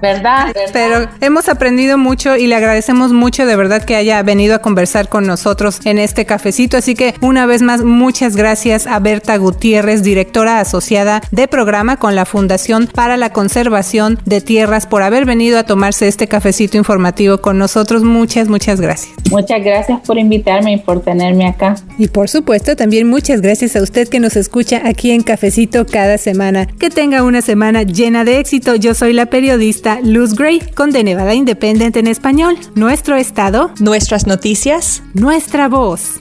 ¿Verdad? 0.00 0.54
Pero 0.72 1.08
hemos 1.20 1.48
aprendido 1.48 1.98
mucho 1.98 2.36
y 2.36 2.46
le 2.46 2.54
agradecemos 2.54 3.12
mucho 3.12 3.46
de 3.46 3.56
verdad 3.56 3.84
que 3.84 3.96
haya 3.96 4.22
venido 4.22 4.54
a 4.54 4.58
conversar 4.60 5.08
con 5.08 5.26
nosotros 5.26 5.80
en 5.84 5.98
este 5.98 6.26
cafecito. 6.26 6.76
Así 6.76 6.94
que 6.94 7.14
una 7.20 7.46
vez 7.46 7.62
más, 7.62 7.82
muchas 7.82 8.36
gracias 8.36 8.86
a 8.86 8.98
Berta 8.98 9.36
Gutiérrez, 9.36 10.02
directora 10.02 10.60
asociada 10.60 11.20
de 11.30 11.48
programa 11.48 11.96
con 11.96 12.14
la 12.14 12.19
la 12.20 12.26
Fundación 12.26 12.86
para 12.86 13.16
la 13.16 13.32
Conservación 13.32 14.18
de 14.26 14.42
Tierras 14.42 14.86
por 14.86 15.02
haber 15.02 15.24
venido 15.24 15.58
a 15.58 15.64
tomarse 15.64 16.06
este 16.06 16.28
cafecito 16.28 16.76
informativo 16.76 17.38
con 17.38 17.56
nosotros. 17.56 18.02
Muchas, 18.02 18.46
muchas 18.46 18.78
gracias. 18.78 19.14
Muchas 19.30 19.64
gracias 19.64 20.00
por 20.00 20.18
invitarme 20.18 20.74
y 20.74 20.76
por 20.76 21.00
tenerme 21.00 21.46
acá. 21.46 21.76
Y 21.96 22.08
por 22.08 22.28
supuesto, 22.28 22.76
también 22.76 23.08
muchas 23.08 23.40
gracias 23.40 23.74
a 23.74 23.82
usted 23.82 24.06
que 24.06 24.20
nos 24.20 24.36
escucha 24.36 24.82
aquí 24.84 25.12
en 25.12 25.22
Cafecito 25.22 25.86
cada 25.86 26.18
semana. 26.18 26.66
Que 26.66 26.90
tenga 26.90 27.22
una 27.22 27.40
semana 27.40 27.84
llena 27.84 28.24
de 28.24 28.38
éxito. 28.38 28.74
Yo 28.74 28.92
soy 28.92 29.14
la 29.14 29.24
periodista 29.24 29.98
Luz 30.02 30.34
Gray 30.34 30.60
con 30.74 30.90
De 30.90 31.02
Nevada 31.02 31.32
Independent 31.32 31.96
en 31.96 32.06
español. 32.06 32.58
Nuestro 32.74 33.16
estado, 33.16 33.70
nuestras 33.80 34.26
noticias, 34.26 35.02
nuestra 35.14 35.70
voz. 35.70 36.20